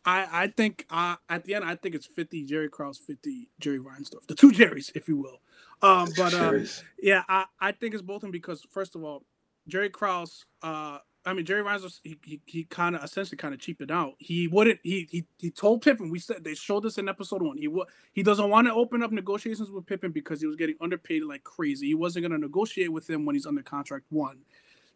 [0.05, 3.79] I I think uh, at the end I think it's fifty Jerry Krause, fifty Jerry
[3.79, 5.41] Reinsdorf, the two Jerrys, if you will.
[5.81, 6.65] Um, but um,
[7.01, 9.23] yeah, I I think it's both of them because first of all,
[9.67, 13.59] Jerry Krause, uh, I mean Jerry Reinsdorf, he he, he kind of essentially kind of
[13.59, 14.13] cheaped out.
[14.17, 14.79] He wouldn't.
[14.83, 16.09] He he he told Pippen.
[16.09, 17.57] We said they showed this in episode one.
[17.57, 20.75] He would he doesn't want to open up negotiations with Pippen because he was getting
[20.81, 21.87] underpaid like crazy.
[21.87, 24.05] He wasn't going to negotiate with him when he's under contract.
[24.09, 24.39] One.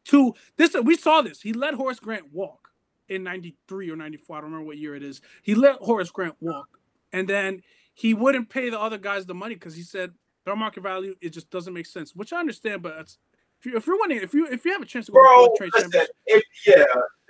[0.08, 1.42] Two, this we saw this.
[1.42, 2.70] He let Horace Grant walk
[3.10, 4.38] in 93 or 94.
[4.38, 5.20] I don't remember what year it is.
[5.44, 6.70] He let Horace Grant walk.
[7.12, 7.62] And then
[7.94, 10.14] he wouldn't pay the other guys the money because he said
[10.46, 12.16] their market value, it just doesn't make sense.
[12.16, 13.16] Which I understand, but
[13.60, 15.56] if, you, if you're winning, if you if you have a chance to go Bro,
[15.58, 15.92] to listen,
[16.26, 16.86] if, yeah,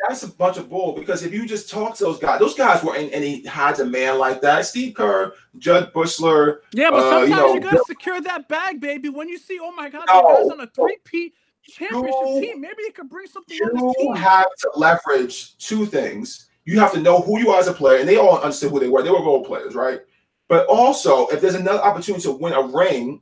[0.07, 0.93] that's a bunch of bull.
[0.93, 4.19] Because if you just talk to those guys, those guys were in any high demand
[4.19, 4.65] like that.
[4.65, 6.59] Steve Kerr, Jud Buechler.
[6.73, 9.09] Yeah, but sometimes uh, you, know, you gotta secure that bag, baby.
[9.09, 11.33] When you see, oh my god, no, guys on a three-peat
[11.69, 12.61] championship you, team.
[12.61, 13.57] Maybe they could bring something.
[13.57, 16.47] You have to leverage two things.
[16.65, 18.79] You have to know who you are as a player, and they all understood who
[18.79, 19.01] they were.
[19.01, 20.01] They were role players, right?
[20.47, 23.21] But also, if there's another opportunity to win a ring,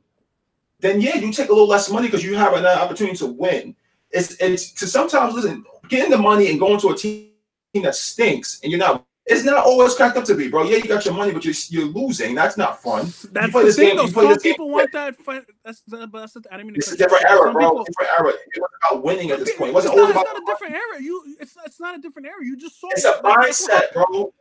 [0.80, 3.74] then yeah, you take a little less money because you have another opportunity to win.
[4.10, 7.30] It's it's to sometimes listen, getting the money and going to a team
[7.82, 10.62] that stinks and you're not it's not always cracked up to be, bro.
[10.64, 12.34] Yeah, you got your money, but you're you're losing.
[12.34, 13.06] That's not fun.
[13.32, 14.06] That's the thing, game, though.
[14.06, 15.16] Some people game, want that.
[15.16, 15.44] Fun.
[15.64, 17.70] That's the, but that's the, I didn't mean it's a different era, bro.
[17.70, 18.28] People, different era.
[18.30, 19.70] It was about winning at this point.
[19.70, 20.26] It wasn't it's not, about.
[20.26, 21.02] It's not a different era.
[21.02, 22.44] You, it's not it's not a different era.
[22.44, 22.88] You just saw.
[22.90, 24.32] It's a mindset, bro.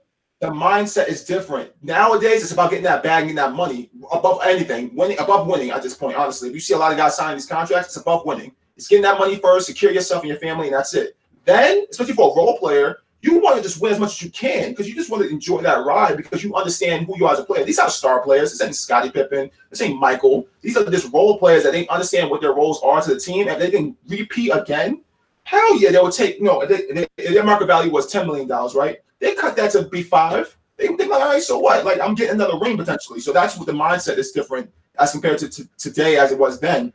[0.42, 2.44] The mindset is different nowadays.
[2.44, 4.94] It's about getting that bag, getting that money above anything.
[4.94, 6.16] Winning above winning at this point.
[6.16, 8.52] Honestly, if you see a lot of guys signing these contracts, it's above winning.
[8.78, 11.16] It's getting that money first, secure yourself and your family, and that's it.
[11.46, 14.30] Then, especially for a role player, you want to just win as much as you
[14.30, 17.34] can because you just want to enjoy that ride because you understand who you are
[17.34, 17.64] as a player.
[17.64, 18.52] These are star players.
[18.52, 19.50] This ain't Scottie Pippen.
[19.72, 20.48] This ain't Michael.
[20.62, 23.48] These are just role players that they understand what their roles are to the team.
[23.48, 25.02] and they can repeat again,
[25.44, 29.00] hell yeah, they would take, you know, they, their market value was $10 million, right?
[29.20, 30.56] They cut that to be five.
[30.78, 31.84] They think, like, all right, so what?
[31.84, 33.22] Like, I'm getting another ring potentially.
[33.22, 34.70] So that's what the mindset is different
[35.00, 36.94] as compared to, to today as it was then.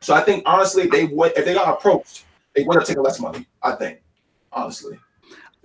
[0.00, 2.24] So I think, honestly, they would, if they got approached,
[2.56, 4.00] they would have taken less money, I think,
[4.52, 4.98] honestly.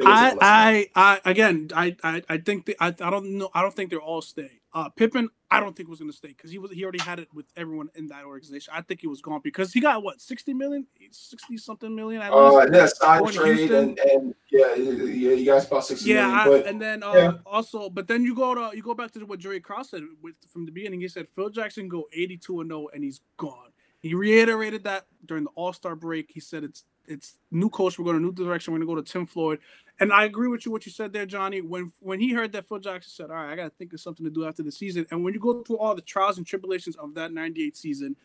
[0.04, 3.50] I, I, I, again, I, I, I think the, I, I don't know.
[3.54, 4.60] I don't think they're all stay.
[4.74, 7.18] Uh, Pippen, I don't think was going to stay because he was he already had
[7.20, 8.74] it with everyone in that organization.
[8.76, 12.22] I think he was gone because he got what sixty million, sixty something million.
[12.22, 16.28] At uh, least, yeah, side trade and, and yeah, yeah, you guys about sixty yeah,
[16.28, 17.32] million, I, but, and then uh, yeah.
[17.46, 20.36] also, but then you go to you go back to what Jerry Krause said with,
[20.52, 21.00] from the beginning.
[21.00, 23.72] He said Phil Jackson go eighty two and zero, oh and he's gone.
[24.02, 26.32] He reiterated that during the All Star break.
[26.34, 27.98] He said it's it's new coach.
[27.98, 28.74] We're going a new direction.
[28.74, 29.60] We're going to go to Tim Floyd.
[30.00, 31.62] And I agree with you what you said there, Johnny.
[31.62, 34.02] When when he heard that Phil Jackson said, "All right, I got to think of
[34.02, 36.46] something to do after the season," and when you go through all the trials and
[36.46, 38.16] tribulations of that '98 season,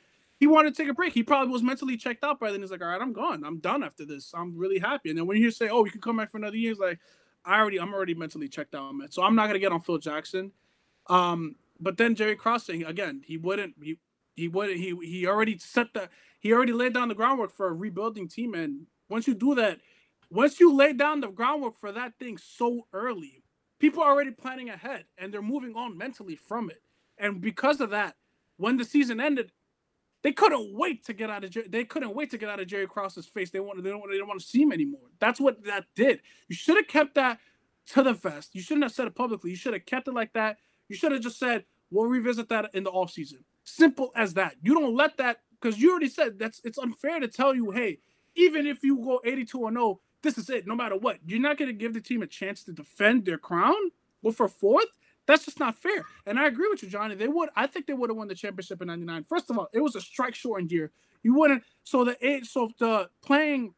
[0.40, 1.12] he wanted to take a break.
[1.12, 2.60] He probably was mentally checked out by then.
[2.60, 3.44] He's like, "All right, I'm gone.
[3.44, 4.32] I'm done after this.
[4.34, 6.56] I'm really happy." And then when you say, "Oh, you can come back for another
[6.56, 6.98] year," he's like,
[7.44, 9.12] "I already, I'm already mentally checked out, man.
[9.12, 10.50] So I'm not gonna get on Phil Jackson."
[11.06, 13.74] Um, but then Jerry Crossing again, he wouldn't.
[13.80, 13.98] He
[14.34, 14.78] he wouldn't.
[14.78, 16.08] He he already set the.
[16.40, 19.78] He already laid down the groundwork for a rebuilding team, and once you do that
[20.30, 23.42] once you lay down the groundwork for that thing so early,
[23.80, 26.82] people are already planning ahead and they're moving on mentally from it.
[27.18, 28.14] And because of that,
[28.56, 29.50] when the season ended,
[30.22, 32.86] they couldn't wait to get out of they couldn't wait to get out of Jerry
[32.86, 33.50] Krause's face.
[33.50, 35.00] They wanted they don't they don't want to see him anymore.
[35.18, 36.20] That's what that did.
[36.48, 37.38] You should have kept that
[37.88, 38.54] to the vest.
[38.54, 39.50] You shouldn't have said it publicly.
[39.50, 40.58] You should have kept it like that.
[40.88, 44.56] You should have just said, "We'll revisit that in the off season." Simple as that.
[44.62, 47.98] You don't let that because you already said that's it's unfair to tell you, "Hey,
[48.34, 51.18] even if you go 82 and 0, this is it, no matter what.
[51.26, 53.76] You're not going to give the team a chance to defend their crown.
[54.22, 54.88] Well, for fourth,
[55.26, 56.04] that's just not fair.
[56.26, 57.14] And I agree with you, Johnny.
[57.14, 57.48] They would.
[57.56, 59.24] I think they would have won the championship in '99.
[59.28, 60.90] First of all, it was a strike shortened year.
[61.22, 61.62] You wouldn't.
[61.84, 62.46] So the eight.
[62.46, 63.74] So the playing,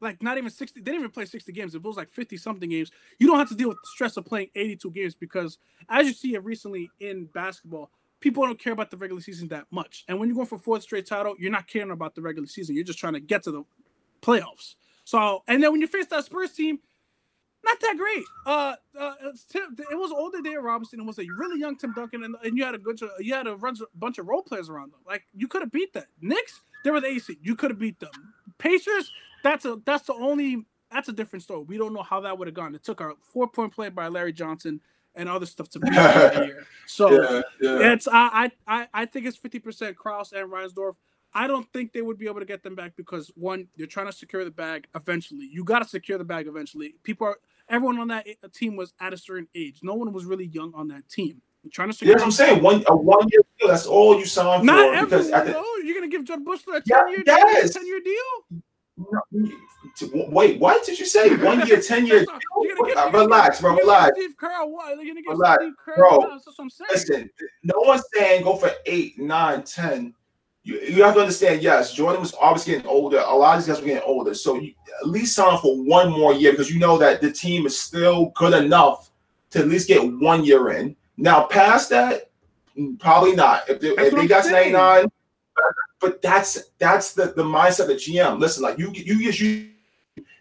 [0.00, 0.80] like not even 60.
[0.80, 1.74] They didn't even play 60 games.
[1.74, 2.90] It was like 50 something games.
[3.18, 5.58] You don't have to deal with the stress of playing 82 games because,
[5.88, 7.90] as you see it recently in basketball,
[8.24, 10.02] people don't care about the regular season that much.
[10.08, 12.74] And when you're going for fourth straight title, you're not caring about the regular season.
[12.74, 13.64] You're just trying to get to the
[14.22, 14.76] playoffs.
[15.04, 16.78] So, and then when you face that Spurs team,
[17.66, 18.24] not that great.
[18.46, 19.14] Uh, uh
[19.50, 21.00] Tim, it was older David Robinson.
[21.00, 23.46] It was a really young Tim Duncan, and, and you had a good, you had
[23.46, 23.58] a
[23.94, 25.00] bunch of role players around them.
[25.06, 26.06] Like you could have beat that.
[26.22, 27.36] Knicks, they were the AC.
[27.42, 28.10] You could have beat them.
[28.56, 29.12] Pacers,
[29.42, 31.64] that's a that's the only that's a different story.
[31.64, 32.74] We don't know how that would have gone.
[32.74, 34.80] It took a four point play by Larry Johnson
[35.14, 36.66] and other stuff to beat here.
[36.86, 37.92] So yeah, yeah.
[37.92, 40.94] it's I I I think it's fifty percent Krause and Reinsdorf.
[41.34, 44.06] I don't think they would be able to get them back because one, they're trying
[44.06, 45.48] to secure the bag eventually.
[45.50, 46.94] You got to secure the bag eventually.
[47.02, 47.38] People are
[47.68, 49.80] everyone on that team was at a certain age.
[49.82, 51.42] No one was really young on that team.
[51.64, 52.16] You're trying to secure.
[52.16, 53.68] Yeah, I'm saying one a one year deal.
[53.68, 55.06] That's all you signed Not for.
[55.06, 55.46] Not everyone.
[55.46, 57.72] The, you're gonna give Jud Buechler a ten year yes.
[57.72, 57.82] deal.
[57.82, 58.62] Ten year deal.
[58.96, 61.34] Wait, what did you say?
[61.36, 62.26] One year, ten years.
[63.12, 63.76] Relax, bro.
[63.76, 64.16] Relax.
[64.16, 64.96] Steve Kerr, what?
[64.96, 66.26] You're gonna give relax, Steve Kerr, bro.
[66.30, 66.90] That's saying.
[66.90, 67.30] Listen,
[67.62, 70.14] no one's saying go for eight, nine, ten
[70.64, 73.18] you, you have to understand, yes, Jordan was obviously getting older.
[73.18, 74.34] A lot of these guys were getting older.
[74.34, 77.66] So you at least sign for one more year because you know that the team
[77.66, 79.10] is still good enough
[79.50, 80.96] to at least get one year in.
[81.18, 82.30] Now, past that,
[82.98, 83.68] probably not.
[83.68, 85.10] If they, if they got 99,
[86.00, 88.38] but that's that's the, the mindset of the GM.
[88.38, 89.70] Listen, like you you you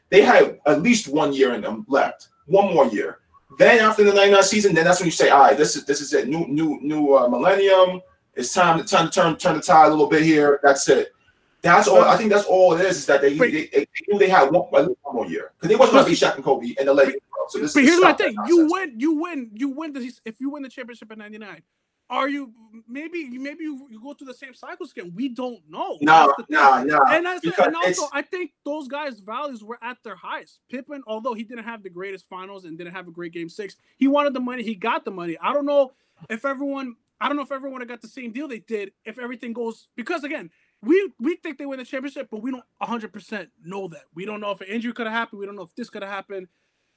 [0.10, 2.30] they had at least one year in them left.
[2.46, 3.20] One more year.
[3.58, 6.02] Then after the 99 season, then that's when you say, all right, this is this
[6.02, 6.28] is it.
[6.28, 8.02] New new new uh, millennium
[8.36, 10.60] it's time to turn turn turn the tide a little bit here.
[10.64, 11.14] That's it.
[11.62, 12.02] That's all.
[12.02, 12.98] I think that's all it is.
[12.98, 15.76] Is that they they, they, they knew they had one, one more year because they
[15.76, 17.22] wasn't going to be Shaq and Kobe and the Lakers.
[17.50, 19.94] So this, but here's my thing: you win, you win, you win.
[19.94, 21.62] The, if you win the championship in '99,
[22.10, 22.54] are you
[22.88, 25.14] maybe maybe you, you go through the same cycles again?
[25.16, 25.98] We don't know.
[26.02, 27.00] No, no, no.
[27.08, 30.60] And, and also, I think those guys' values were at their highest.
[30.70, 33.76] Pippen, although he didn't have the greatest finals and didn't have a great game six,
[33.98, 34.64] he wanted the money.
[34.64, 35.38] He got the money.
[35.42, 35.94] I don't know
[36.30, 39.54] if everyone I don't know if everyone got the same deal they did if everything
[39.54, 40.50] goes because again,
[40.82, 44.04] we we think they win the championship, but we don't 100% know that.
[44.14, 45.40] We don't know if an injury could have happened.
[45.40, 46.48] We don't know if this could have happened.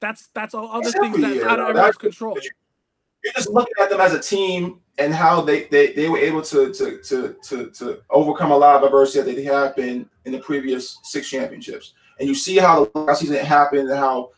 [0.01, 2.37] That's that's all other things that's out of everyone's control.
[3.23, 6.41] You're just looking at them as a team and how they they, they were able
[6.43, 10.39] to, to to to to overcome a lot of adversity that they happened in the
[10.39, 11.93] previous six championships.
[12.19, 14.31] And you see how the last season happened and how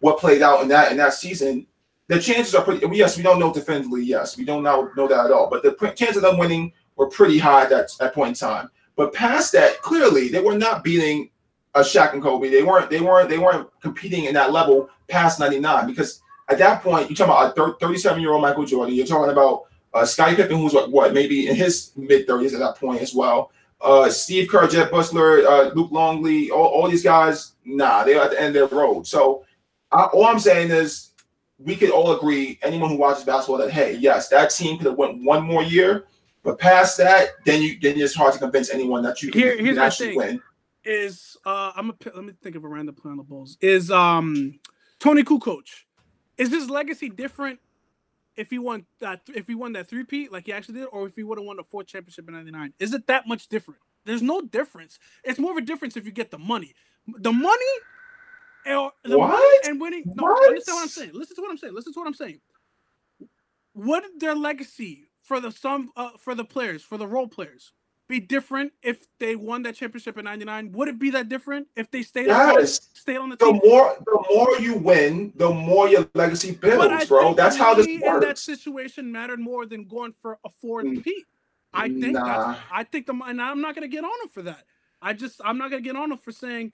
[0.00, 1.66] what played out in that in that season
[2.12, 2.86] the chances are pretty.
[2.94, 4.04] Yes, we don't know defensively.
[4.04, 5.48] Yes, we don't know, know that at all.
[5.48, 8.68] But the chances of them winning were pretty high at that, that point in time.
[8.96, 11.30] But past that, clearly they were not beating
[11.74, 12.50] a Shaq and Kobe.
[12.50, 12.90] They weren't.
[12.90, 13.30] They weren't.
[13.30, 17.74] They weren't competing in that level past '99 because at that point you're talking about
[17.74, 18.94] a 37 year old Michael Jordan.
[18.94, 19.64] You're talking about
[19.94, 23.14] uh, Scottie Pippen, who's what, what maybe in his mid 30s at that point as
[23.14, 23.50] well.
[23.80, 28.30] Uh, Steve Kerr, Jud Buechler, uh, Luke Longley, all, all these guys, nah, they're at
[28.30, 29.06] the end of their road.
[29.06, 29.44] So
[29.90, 31.10] I, all I'm saying is
[31.58, 34.96] we could all agree, anyone who watches basketball, that hey, yes, that team could have
[34.96, 36.06] went one more year,
[36.42, 39.56] but past that, then you then it's hard to convince anyone that you can, Here,
[39.56, 40.16] here's actually thing.
[40.16, 40.42] win.
[40.84, 43.56] Is uh, I'm a let me think of a random play on the Bulls.
[43.60, 44.58] Is um
[44.98, 45.62] Toni Kukoc?
[46.42, 47.60] Is his legacy different
[48.34, 51.06] if he won that if he won that three P like he actually did, or
[51.06, 52.74] if he would have won the fourth championship in '99?
[52.80, 53.78] Is it that much different?
[54.04, 54.98] There's no difference.
[55.22, 56.74] It's more of a difference if you get the money.
[57.06, 57.74] The money
[58.66, 59.66] and, the what?
[59.66, 60.02] and winning.
[60.04, 60.48] No, what?
[60.48, 61.10] understand what I'm saying.
[61.14, 61.74] Listen to what I'm saying.
[61.74, 62.40] Listen to what I'm saying.
[63.72, 67.72] What their legacy for the some uh, for the players for the role players
[68.12, 70.72] be different if they won that championship in '99?
[70.72, 72.78] Would it be that different if they stayed yes.
[72.78, 73.60] on, stayed on the the team?
[73.64, 77.32] more the more you win, the more your legacy builds, bro.
[77.32, 78.24] That's how this works.
[78.24, 81.02] In that situation, mattered more than going for a fourth mm.
[81.02, 81.24] Pete.
[81.72, 82.24] I think nah.
[82.26, 82.60] that's.
[82.70, 84.64] I think the and I'm not gonna get on him for that.
[85.00, 86.72] I just I'm not gonna get on him for saying,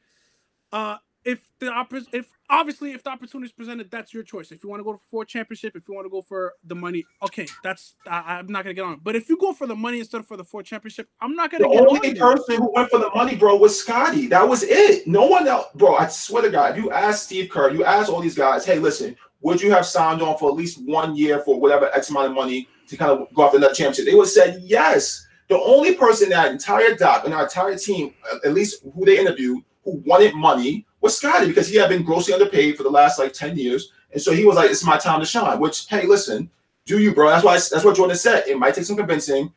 [0.73, 0.97] uh,
[1.29, 4.51] if the oppor- if obviously if the opportunity is presented, that's your choice.
[4.51, 7.05] If you want to go for championship, if you want to go for the money,
[7.23, 9.01] okay, that's I, am not gonna get on.
[9.03, 11.51] But if you go for the money instead of for the four championship, I'm not
[11.51, 11.65] gonna.
[11.65, 14.27] The get only person who went for the money, bro, was Scotty.
[14.29, 15.07] That was it.
[15.07, 15.97] No one else, bro.
[15.97, 18.79] I swear to God, if you ask Steve Kerr, you ask all these guys, hey,
[18.79, 22.29] listen, would you have signed on for at least one year for whatever X amount
[22.29, 24.07] of money to kind of go after another championship?
[24.07, 25.27] They would have said yes.
[25.51, 28.15] The only person that entire doc and our entire team,
[28.47, 32.35] at least who they interviewed, who wanted money was Scotty because he had been grossly
[32.35, 33.93] underpaid for the last like 10 years.
[34.13, 36.51] And so he was like, it's my time to shine, which, hey, listen,
[36.87, 37.29] do you, bro?
[37.29, 38.45] That's why that's what Jordan said.
[38.49, 39.53] It might take some convincing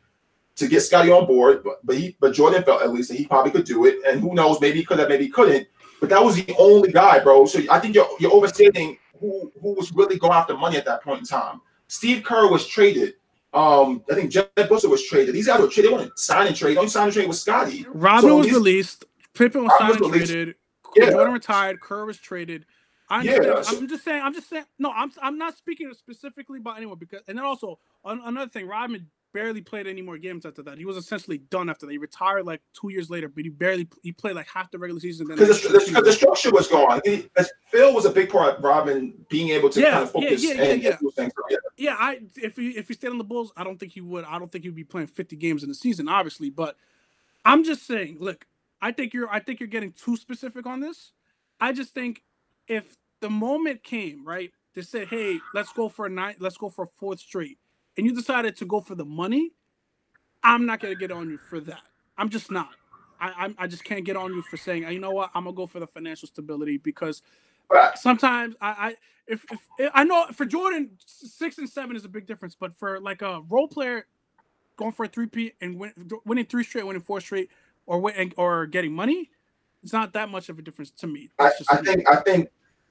[0.56, 3.26] to get Scotty on board, but, but he but Jordan felt at least that he
[3.26, 3.96] probably could do it.
[4.06, 5.66] And who knows, maybe he could have, maybe he couldn't.
[6.00, 7.46] But that was the only guy, bro.
[7.46, 11.02] So I think you're you're overstating who who was really going after money at that
[11.02, 11.62] point in time.
[11.88, 13.14] Steve Kerr was traded.
[13.54, 15.34] Um, I think Jed Bussell was traded.
[15.34, 15.92] These guys were traded.
[15.92, 16.76] They weren't sign and trade.
[16.76, 17.86] Only sign and trade was Scotty.
[17.88, 19.04] Robin so was released.
[19.34, 20.54] Pippen was signed and traded.
[20.94, 21.10] Yeah.
[21.10, 21.80] Jordan retired.
[21.80, 22.66] Kerr was traded.
[23.08, 24.22] I yeah, I'm just saying.
[24.22, 24.64] I'm just saying.
[24.78, 29.08] No, I'm I'm not speaking specifically about anyone because, and then also another thing, Rodman
[29.32, 30.78] barely played any more games after that.
[30.78, 31.92] He was essentially done after that.
[31.92, 35.00] He retired like two years later, but he barely he played like half the regular
[35.00, 35.26] season.
[35.26, 37.00] Because the, the, the, structure was gone.
[37.04, 37.28] He,
[37.70, 40.42] Phil was a big part of Robin being able to yeah, kind of focus.
[40.42, 41.28] Yeah, yeah, yeah, yeah.
[41.50, 41.56] yeah.
[41.76, 44.24] yeah, I if he if he stayed on the Bulls, I don't think he would.
[44.24, 46.50] I don't think he'd be playing 50 games in the season, obviously.
[46.50, 46.76] But
[47.44, 48.46] I'm just saying, look,
[48.82, 51.12] I think you're I think you're getting too specific on this.
[51.60, 52.22] I just think
[52.68, 56.68] if the moment came, right, to say, hey, let's go for a nine, let's go
[56.68, 57.58] for a fourth straight,
[57.96, 59.52] and you decided to go for the money,
[60.42, 61.82] I'm not gonna get on you for that.
[62.18, 62.70] I'm just not.
[63.20, 65.56] I I'm, I just can't get on you for saying, you know what, I'm gonna
[65.56, 67.22] go for the financial stability because
[67.94, 68.96] sometimes I, I
[69.28, 72.76] if, if, if I know for Jordan six and seven is a big difference, but
[72.76, 74.06] for like a role player
[74.76, 75.92] going for a three P and win,
[76.24, 77.50] winning three straight, winning four straight,
[77.86, 79.30] or or getting money,
[79.82, 81.30] it's not that much of a difference to me.
[81.38, 82.48] I, I think I think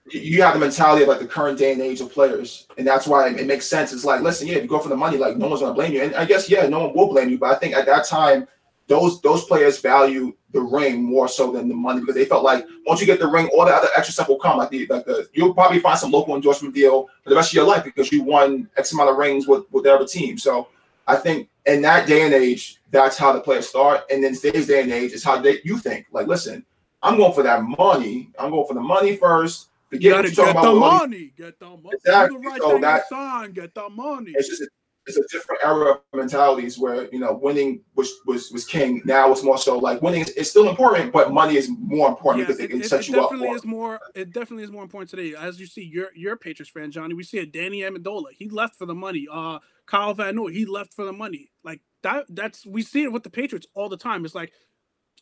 [0.09, 3.07] you have the mentality of like the current day and age of players, and that's
[3.07, 3.93] why it makes sense.
[3.93, 5.93] It's like, listen, yeah, if you go for the money, like no one's gonna blame
[5.93, 7.37] you, and I guess yeah, no one will blame you.
[7.37, 8.47] But I think at that time,
[8.87, 12.65] those those players value the ring more so than the money because they felt like
[12.85, 14.57] once you get the ring, all the other extra stuff will come.
[14.57, 17.55] Like the like the you'll probably find some local endorsement deal for the rest of
[17.55, 20.37] your life because you won X amount of rings with with other team.
[20.37, 20.67] So
[21.07, 24.03] I think in that day and age, that's how the players start.
[24.11, 26.07] And then today's day and age is how they you think.
[26.11, 26.65] Like, listen,
[27.01, 28.31] I'm going for that money.
[28.37, 29.69] I'm going for the money first.
[29.89, 31.33] Forget you gotta get the money.
[31.37, 31.89] Get the money.
[31.93, 32.37] Exactly.
[32.41, 34.31] The right so that, sign, get the money.
[34.35, 34.67] It's just a,
[35.05, 39.01] it's a different era of mentalities where you know winning was was was king.
[39.03, 42.53] Now it's more so like winning is, still important, but money is more important yeah,
[42.53, 43.55] because it, it can set it you definitely up.
[43.55, 45.35] Is more, it definitely is more important today.
[45.35, 47.13] As you see, your your Patriots fan, Johnny.
[47.13, 48.31] We see a Danny Amendola.
[48.31, 49.27] He left for the money.
[49.29, 49.59] Uh,
[49.91, 51.51] Kyle Van Noy, he left for the money.
[51.65, 52.25] Like that.
[52.29, 54.23] That's we see it with the Patriots all the time.
[54.23, 54.53] It's like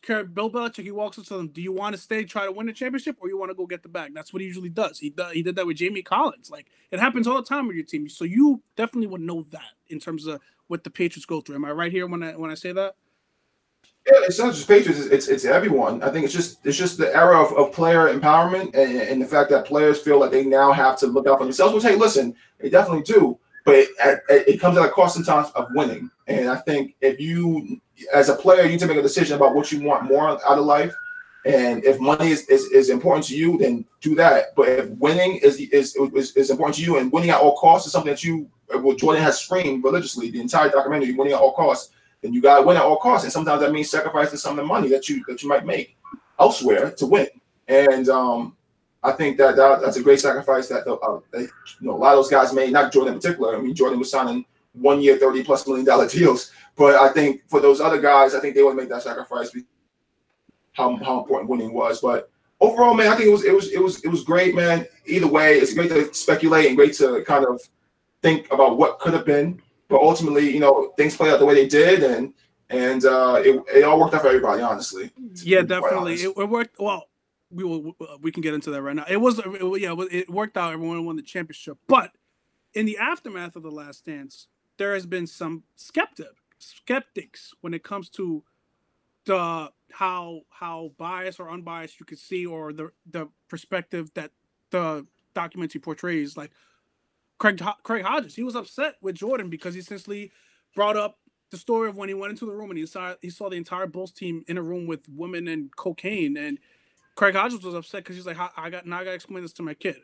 [0.06, 2.66] Bill Belichick, he walks up to them, do you want to stay, try to win
[2.66, 4.14] the championship, or you want to go get the bag?
[4.14, 4.98] That's what he usually does.
[4.98, 6.50] He he did that with Jamie Collins.
[6.50, 8.08] Like it happens all the time with your team.
[8.08, 11.56] So you definitely would know that in terms of what the Patriots go through.
[11.56, 12.94] Am I right here when I when I say that?
[14.06, 16.00] Yeah, it's not just Patriots; it's it's everyone.
[16.04, 19.26] I think it's just it's just the era of, of player empowerment and, and the
[19.26, 21.74] fact that players feel like they now have to look out for themselves.
[21.74, 23.38] Which hey, listen, they definitely do,
[23.70, 23.78] but
[24.28, 26.10] it, it, comes at a cost sometimes of winning.
[26.26, 27.80] And I think if you
[28.12, 30.40] as a player, you need to make a decision about what you want more out
[30.42, 30.92] of life.
[31.46, 34.56] And if money is, is, is important to you, then do that.
[34.56, 37.86] But if winning is, is is is important to you and winning at all costs
[37.86, 41.52] is something that you well, Jordan has screamed religiously the entire documentary, winning at all
[41.52, 41.92] costs,
[42.22, 43.24] then you gotta win at all costs.
[43.24, 45.96] And sometimes that means sacrificing some of the money that you that you might make
[46.40, 47.28] elsewhere to win.
[47.68, 48.56] And um,
[49.02, 51.48] I think that, that that's a great sacrifice that, uh, that you
[51.80, 52.72] know a lot of those guys made.
[52.72, 53.56] Not Jordan in particular.
[53.56, 57.42] I mean, Jordan was signing one year, thirty plus million dollar deals but I think
[57.46, 59.54] for those other guys, I think they would make that sacrifice.
[60.72, 63.82] How how important winning was, but overall, man, I think it was it was it
[63.82, 64.86] was it was great, man.
[65.04, 67.60] Either way, it's great to speculate and great to kind of
[68.22, 69.60] think about what could have been.
[69.88, 72.32] But ultimately, you know, things played out the way they did, and
[72.70, 75.10] and uh, it, it all worked out for everybody, honestly.
[75.42, 76.78] Yeah, definitely, it, it, worked.
[76.78, 77.09] Well,
[77.50, 79.04] we will uh, we can get into that right now.
[79.08, 79.38] It was
[79.78, 80.72] yeah, it worked out.
[80.72, 82.12] Everyone won the championship, but
[82.74, 84.46] in the aftermath of the Last Dance,
[84.78, 86.28] there has been some skeptic
[86.58, 88.44] skeptics when it comes to
[89.24, 94.30] the how how biased or unbiased you could see or the the perspective that
[94.70, 96.50] the documentary portrays like
[97.38, 100.30] Craig Craig Hodges he was upset with Jordan because he essentially
[100.74, 101.18] brought up
[101.50, 103.56] the story of when he went into the room and he saw he saw the
[103.56, 106.58] entire Bulls team in a room with women and cocaine, and
[107.14, 109.52] Craig Hodges was upset because he's like, I got now I got to explain this
[109.54, 109.96] to my kid.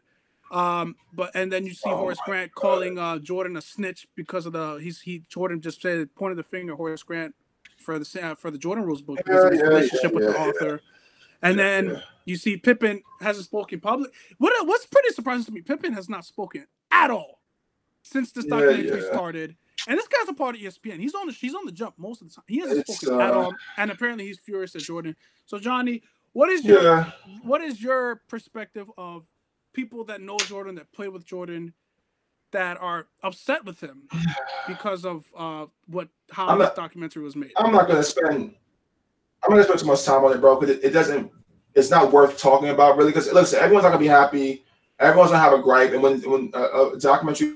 [0.50, 2.60] Um, but and then you see oh Horace Grant God.
[2.60, 6.44] calling uh Jordan a snitch because of the he's he Jordan just said pointed the
[6.44, 7.34] finger Horace Grant
[7.78, 10.18] for the uh, for the Jordan Rules book because yeah, of his yeah, relationship yeah,
[10.18, 10.80] with the author.
[11.42, 14.12] And then you see Pippen hasn't spoken public.
[14.38, 17.40] What what's pretty surprising to me, Pippen has not spoken at all
[18.02, 19.56] since this documentary started.
[19.88, 20.98] And this guy's a part of ESPN.
[20.98, 22.44] He's on the he's on the jump most of the time.
[22.48, 23.54] He hasn't it's, spoken uh, at all.
[23.76, 25.14] And apparently he's furious at Jordan.
[25.44, 26.02] So Johnny,
[26.36, 27.10] what is your
[27.44, 29.24] what is your perspective of
[29.72, 31.72] people that know Jordan, that play with Jordan,
[32.50, 34.02] that are upset with him
[34.68, 37.52] because of uh, what how I'm this not, documentary was made.
[37.56, 38.54] I'm not gonna spend
[39.42, 41.32] I'm not gonna spend too much time on it, bro, because it, it, doesn't
[41.74, 43.12] it's not worth talking about really.
[43.12, 44.62] Because listen, everyone's not gonna be happy.
[44.98, 47.54] Everyone's gonna have a gripe, and when when uh, a documentary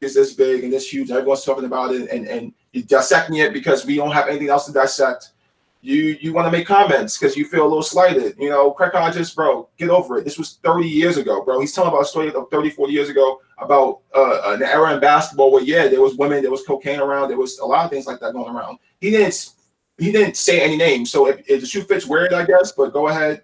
[0.00, 2.54] is this big and this huge, everyone's talking about it and and
[2.86, 5.32] dissecting it because we don't have anything else to dissect
[5.80, 8.36] you you want to make comments because you feel a little slighted.
[8.38, 10.24] You know, Craig Hodges, bro, get over it.
[10.24, 11.60] This was 30 years ago, bro.
[11.60, 15.00] He's telling about a story of 30, 40 years ago about uh, an era in
[15.00, 17.90] basketball where, yeah, there was women, there was cocaine around, there was a lot of
[17.90, 18.78] things like that going around.
[19.00, 19.50] He didn't
[19.98, 21.10] he didn't say any names.
[21.10, 23.42] So if, if the shoe fits weird, I guess, but go ahead.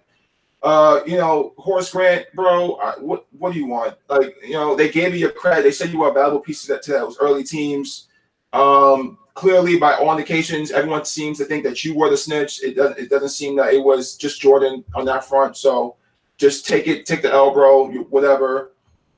[0.63, 3.95] Uh, you know, Horace Grant, bro, uh, what what do you want?
[4.09, 5.63] Like, you know, they gave you your credit.
[5.63, 8.07] They said you were a valuable piece that to those early teams.
[8.51, 12.63] Um, clearly, by all indications, everyone seems to think that you were the snitch.
[12.63, 12.97] It doesn't.
[12.97, 15.55] It doesn't seem that it was just Jordan on that front.
[15.55, 15.97] So
[16.37, 17.91] just take it, take the L, bro.
[18.09, 18.71] Whatever.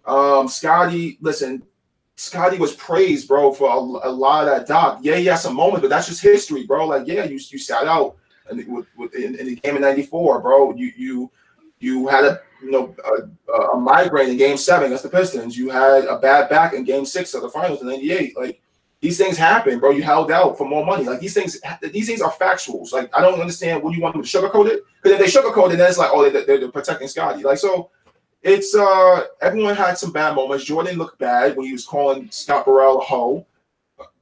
[0.06, 1.64] Um, Scottie, listen,
[2.16, 5.00] Scotty was praised, bro, for a, a, lot of that doc.
[5.02, 6.88] Yeah, had some moments, but that's just history, bro.
[6.88, 8.16] Like, yeah, you you sat out
[8.50, 10.74] in, in, in the game in '94, bro.
[10.76, 11.32] You you
[11.80, 12.96] you had a you know
[13.54, 15.58] a, a, migraine in Game Seven against the Pistons.
[15.58, 18.38] You had a bad back in Game Six of the Finals in '98.
[18.38, 18.62] Like
[19.00, 19.92] these things happen, bro.
[19.92, 21.04] You held out for more money.
[21.04, 22.92] Like these things, these things are factuals.
[22.92, 24.84] Like I don't understand what you want them to sugarcoat it.
[25.02, 27.44] Because if they sugarcoat it, then it's like, oh, they're, they're, protecting Scotty.
[27.44, 27.92] Like so,
[28.42, 30.64] it's uh, everyone had some bad moments.
[30.64, 33.46] Jordan looked bad when he was calling Scott Burrell a hoe.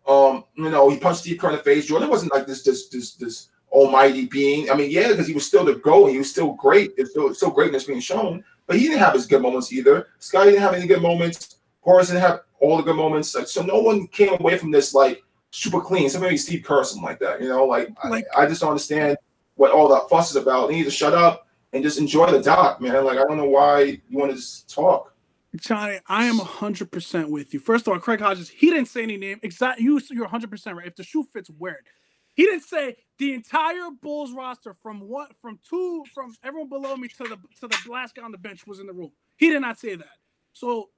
[0.07, 1.87] Um, you know, he punched Steve Kerr in the face.
[1.87, 4.69] Jordan wasn't like this, this, this, this almighty being.
[4.69, 6.05] I mean, yeah, because he was still the go.
[6.07, 6.91] He was still great.
[6.97, 8.43] It's still, still greatness being shown.
[8.67, 10.07] But he didn't have his good moments either.
[10.19, 11.57] Scotty didn't have any good moments.
[11.81, 13.35] Horace didn't have all the good moments.
[13.35, 16.09] Like, so no one came away from this like super clean.
[16.09, 17.41] So maybe Steve Kerr, something like that.
[17.41, 19.17] You know, like, like I, I, just don't understand
[19.55, 20.67] what all that fuss is about.
[20.67, 23.05] They need to shut up and just enjoy the doc, man.
[23.05, 25.13] Like I don't know why you want to just talk.
[25.57, 27.59] Johnny, I am hundred percent with you.
[27.59, 29.39] First of all, Craig Hodges, he didn't say any name.
[29.43, 30.87] Exactly, you you're hundred percent right.
[30.87, 31.85] If the shoe fits, wear it.
[32.33, 37.07] He didn't say the entire Bulls roster from one, from two from everyone below me
[37.07, 39.11] to the to the last guy on the bench was in the room.
[39.37, 40.17] He did not say that.
[40.51, 40.89] So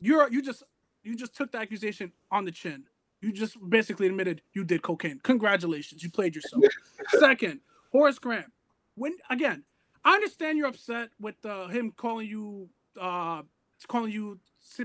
[0.00, 0.62] you're you just
[1.08, 2.84] you just took the accusation on the chin.
[3.20, 5.20] You just basically admitted you did cocaine.
[5.22, 6.62] Congratulations, you played yourself.
[7.18, 8.52] Second, Horace Grant.
[8.94, 9.64] When again,
[10.04, 12.68] I understand you're upset with uh, him calling you,
[13.00, 13.42] uh,
[13.88, 14.38] calling you,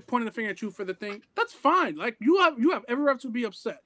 [0.07, 1.21] pointing the finger at you for the thing.
[1.35, 1.95] That's fine.
[1.95, 3.81] Like you have you have every right to be upset.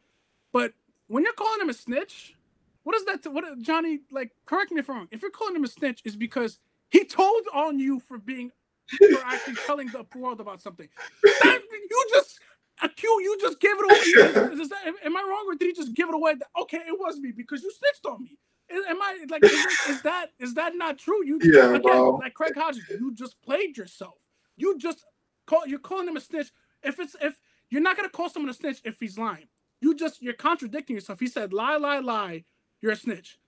[0.53, 0.73] But
[1.07, 2.35] when you're calling him a snitch,
[2.83, 3.23] what is that?
[3.23, 3.99] To, what Johnny?
[4.11, 5.07] Like, correct me if I'm wrong.
[5.11, 6.59] If you're calling him a snitch, is because
[6.89, 8.51] he told on you for being
[8.89, 10.87] for actually telling the world about something.
[11.23, 12.39] That, you just
[12.81, 14.51] accuse, you just gave it away.
[14.53, 16.35] Is, is that, am I wrong, or did he just give it away?
[16.61, 18.37] Okay, it was me because you snitched on me.
[18.69, 21.25] Am I like is, is that is that not true?
[21.25, 24.15] You yeah, again, like Craig Hodges, you just played yourself.
[24.57, 25.05] You just
[25.45, 26.51] call you're calling him a snitch.
[26.83, 29.47] If it's if you're not gonna call someone a snitch if he's lying.
[29.79, 31.19] You just you're contradicting yourself.
[31.19, 32.43] He said lie, lie, lie.
[32.81, 33.39] You're a snitch.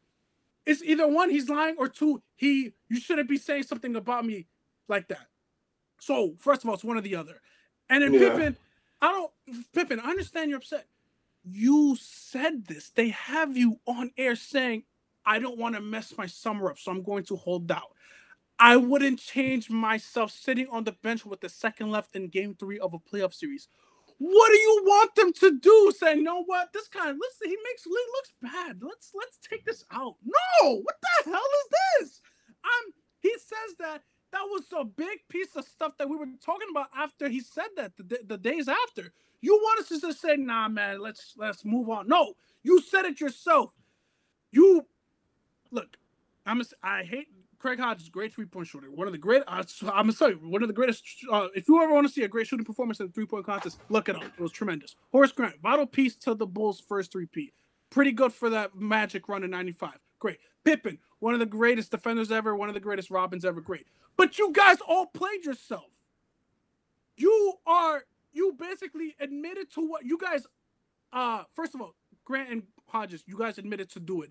[0.65, 4.47] It's either one, he's lying, or two, he you shouldn't be saying something about me
[4.87, 5.27] like that.
[5.99, 7.41] So first of all, it's one or the other.
[7.89, 8.19] And then yeah.
[8.19, 8.57] Pippen,
[9.01, 9.31] I don't
[9.73, 10.85] Pippen, I understand you're upset.
[11.43, 12.89] You said this.
[12.89, 14.83] They have you on air saying,
[15.25, 17.93] I don't want to mess my summer up, so I'm going to hold out.
[18.59, 22.77] I wouldn't change myself sitting on the bench with the second left in game three
[22.79, 23.69] of a playoff series.
[24.17, 25.93] What do you want them to do?
[25.97, 26.73] Say, you know what?
[26.73, 28.79] This guy, listen, he makes he looks bad.
[28.81, 30.15] Let's let's take this out.
[30.25, 32.21] No, what the hell is this?
[32.65, 36.67] I'm he says that that was a big piece of stuff that we were talking
[36.71, 39.11] about after he said that the, the days after.
[39.41, 43.05] You want us to just say, "Nah, man, let's let's move on." No, you said
[43.05, 43.71] it yourself.
[44.51, 44.85] You
[45.71, 45.97] look.
[46.45, 46.61] I'm.
[46.61, 47.27] A, I hate
[47.59, 48.89] Craig Hodges, great three point shooter.
[48.89, 49.43] One of the great.
[49.47, 49.63] Uh,
[49.93, 51.03] I'm you, one of the greatest.
[51.31, 53.45] Uh, if you ever want to see a great shooting performance in the three point
[53.45, 54.23] contest, look it up.
[54.23, 54.95] It was tremendous.
[55.11, 57.53] Horace Grant, vital piece to the Bulls' first three P.
[57.89, 59.91] Pretty good for that Magic run in '95.
[60.19, 60.39] Great.
[60.63, 63.61] Pippen, one of the greatest defenders ever, one of the greatest Robins ever.
[63.61, 63.87] Great.
[64.17, 65.91] But you guys all played yourself.
[67.17, 70.45] You are you basically admitted to what you guys
[71.13, 71.95] uh first of all,
[72.25, 74.29] Grant and Hodges, you guys admitted to do it.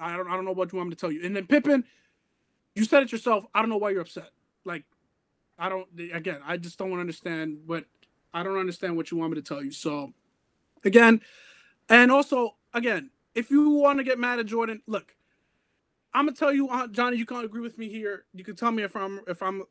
[0.00, 1.24] I don't I don't know what you want me to tell you.
[1.24, 1.84] And then Pippen,
[2.74, 3.44] you said it yourself.
[3.54, 4.30] I don't know why you're upset.
[4.64, 4.84] Like,
[5.58, 7.84] I don't again, I just don't understand what
[8.32, 9.72] I don't understand what you want me to tell you.
[9.72, 10.12] So
[10.84, 11.20] again,
[11.88, 15.14] and also again, if you want to get mad at Jordan, look,
[16.14, 18.24] I'm gonna tell you, uh, Johnny, you can't agree with me here.
[18.32, 19.62] You can tell me if I'm if I'm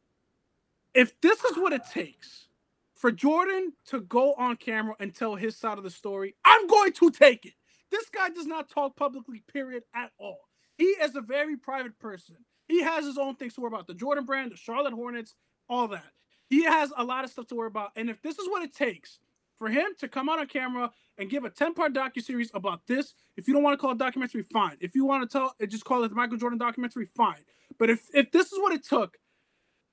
[0.94, 2.48] if this is what it takes
[2.96, 6.94] for Jordan to go on camera and tell his side of the story, I'm going
[6.94, 7.54] to take it.
[7.92, 10.40] This guy does not talk publicly, period, at all.
[10.78, 12.36] He is a very private person.
[12.68, 15.36] He has his own things to worry about the Jordan brand, the Charlotte Hornets,
[15.70, 16.12] all that.
[16.50, 17.92] He has a lot of stuff to worry about.
[17.96, 19.20] And if this is what it takes
[19.58, 22.86] for him to come out on camera and give a 10 part docu series about
[22.88, 24.78] this, if you don't want to call it documentary, fine.
[24.80, 27.44] If you want to tell it, just call it the Michael Jordan documentary, fine.
[27.78, 29.18] But if, if this is what it took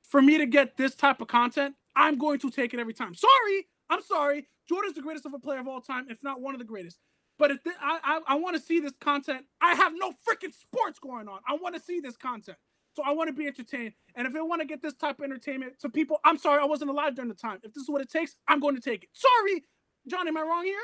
[0.03, 3.15] for me to get this type of content, I'm going to take it every time.
[3.15, 4.47] Sorry, I'm sorry.
[4.69, 6.99] Jordan's the greatest of a player of all time, if not one of the greatest.
[7.39, 10.55] But if th- I I, I want to see this content, I have no freaking
[10.55, 11.41] sports going on.
[11.49, 12.59] I want to see this content.
[12.95, 13.93] So I want to be entertained.
[14.15, 16.65] And if I want to get this type of entertainment to people, I'm sorry, I
[16.65, 17.59] wasn't alive during the time.
[17.63, 19.11] If this is what it takes, I'm going to take it.
[19.13, 19.65] Sorry,
[20.07, 20.79] John, am I wrong here?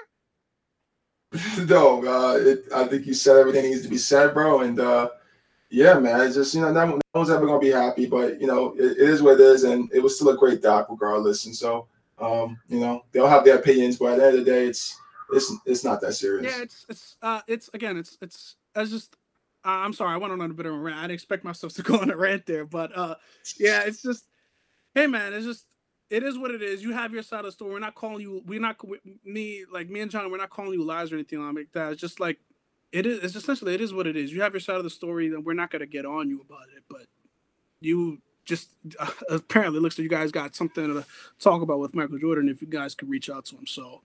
[1.66, 4.60] no, uh, it, I think you said everything needs to be said, bro.
[4.60, 5.10] And uh,
[5.70, 8.74] yeah, man, it's just you know, no, one's ever gonna be happy, but you know,
[8.76, 11.46] it, it is what it is, and it was still a great doc regardless.
[11.46, 11.86] And so,
[12.18, 14.98] um, you know, they'll have their opinions, but at the end of the day, it's
[15.32, 16.52] it's it's not that serious.
[16.52, 19.16] Yeah, it's it's uh it's again, it's it's it's just
[19.64, 20.98] I'm sorry, I went on a bit of a rant.
[20.98, 23.16] I didn't expect myself to go on a rant there, but uh,
[23.58, 24.24] yeah, it's just,
[24.94, 25.66] hey man, it's just,
[26.08, 26.82] it is what it is.
[26.82, 27.72] You have your side of the story.
[27.72, 28.42] We're not calling you.
[28.44, 28.76] We're not
[29.24, 30.28] me like me and John.
[30.30, 31.92] We're not calling you lies or anything like that.
[31.92, 32.38] It's just like,
[32.90, 33.22] it is.
[33.22, 34.32] It's essentially it is what it is.
[34.32, 36.66] You have your side of the story, and we're not gonna get on you about
[36.76, 36.82] it.
[36.88, 37.02] But
[37.80, 41.04] you just uh, apparently looks like you guys got something to
[41.38, 42.48] talk about with Michael Jordan.
[42.48, 44.02] If you guys could reach out to him, so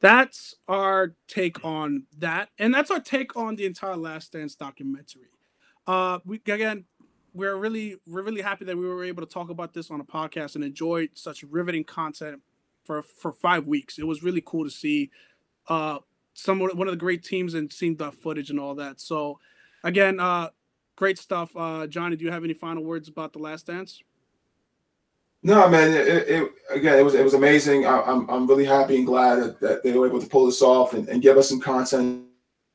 [0.00, 5.28] that's our take on that, and that's our take on the entire Last Dance documentary.
[5.86, 6.84] Uh, we again,
[7.34, 10.04] we're really we're really happy that we were able to talk about this on a
[10.04, 12.40] podcast and enjoy such riveting content
[12.84, 13.98] for for five weeks.
[13.98, 15.10] It was really cool to see
[15.68, 15.98] uh
[16.34, 19.00] some one of the great teams and seeing the footage and all that.
[19.00, 19.38] So
[19.84, 20.50] again, uh
[20.96, 21.50] great stuff.
[21.56, 24.02] Uh Johnny, do you have any final words about the last dance?
[25.42, 25.92] No, man.
[25.94, 27.86] It, it, again, it was it was amazing.
[27.86, 30.46] I, am I'm, I'm really happy and glad that, that, they were able to pull
[30.46, 32.24] this off and, and give us some content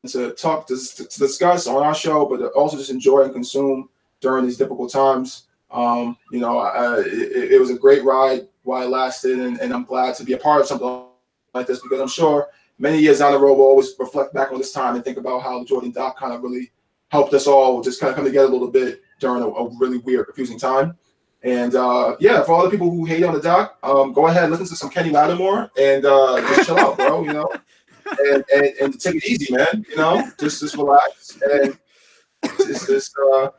[0.08, 3.90] to talk to, to discuss on our show, but also just enjoy and consume
[4.20, 5.44] during these difficult times.
[5.72, 9.74] Um, you know, uh, it, it, was a great ride while it lasted, and, and
[9.74, 11.06] I'm glad to be a part of something
[11.54, 12.48] like this because I'm sure
[12.78, 15.42] many years down the road we'll always reflect back on this time and think about
[15.42, 16.72] how Jordan Doc kind of really
[17.10, 19.98] helped us all just kind of come together a little bit during a, a really
[20.00, 20.98] weird, confusing time.
[21.46, 24.46] And uh, yeah, for all the people who hate on the doc, um, go ahead
[24.46, 27.24] and listen to some Kenny Lattimore and uh, just chill out, bro.
[27.24, 27.52] You know,
[28.20, 29.86] and, and, and take it easy, man.
[29.88, 31.78] You know, just just relax and
[32.58, 33.50] just, just uh,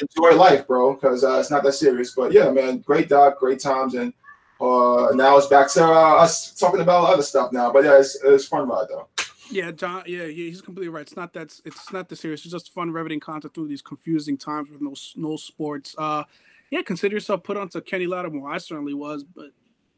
[0.00, 2.14] enjoy life, bro, because uh, it's not that serious.
[2.14, 4.12] But yeah, man, great doc, great times, and
[4.60, 7.72] uh, now it's back to uh, us talking about other stuff now.
[7.72, 9.08] But yeah, it's, it's fun ride though.
[9.50, 10.04] Yeah, John.
[10.06, 11.02] Yeah, he's completely right.
[11.02, 11.58] It's not that.
[11.64, 12.44] It's not the serious.
[12.44, 15.96] It's just fun, riveting content through these confusing times with no no sports.
[15.98, 16.22] Uh,
[16.70, 18.50] yeah, consider yourself put onto Kenny Lattimore.
[18.50, 19.50] I certainly was, but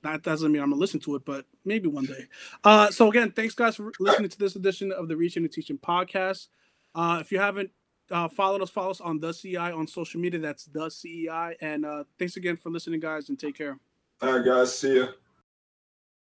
[0.03, 2.27] that doesn't mean I'm gonna listen to it, but maybe one day.
[2.64, 5.79] Uh, so again, thanks guys for listening to this edition of the Reaching and Teaching
[5.79, 6.49] podcast.
[6.95, 7.71] Uh, if you haven't
[8.11, 10.41] uh, followed us, follow us on the CEI on social media.
[10.41, 11.57] That's the CEI.
[11.61, 13.79] And uh, thanks again for listening, guys, and take care.
[14.21, 14.77] All right, guys.
[14.77, 15.09] See you.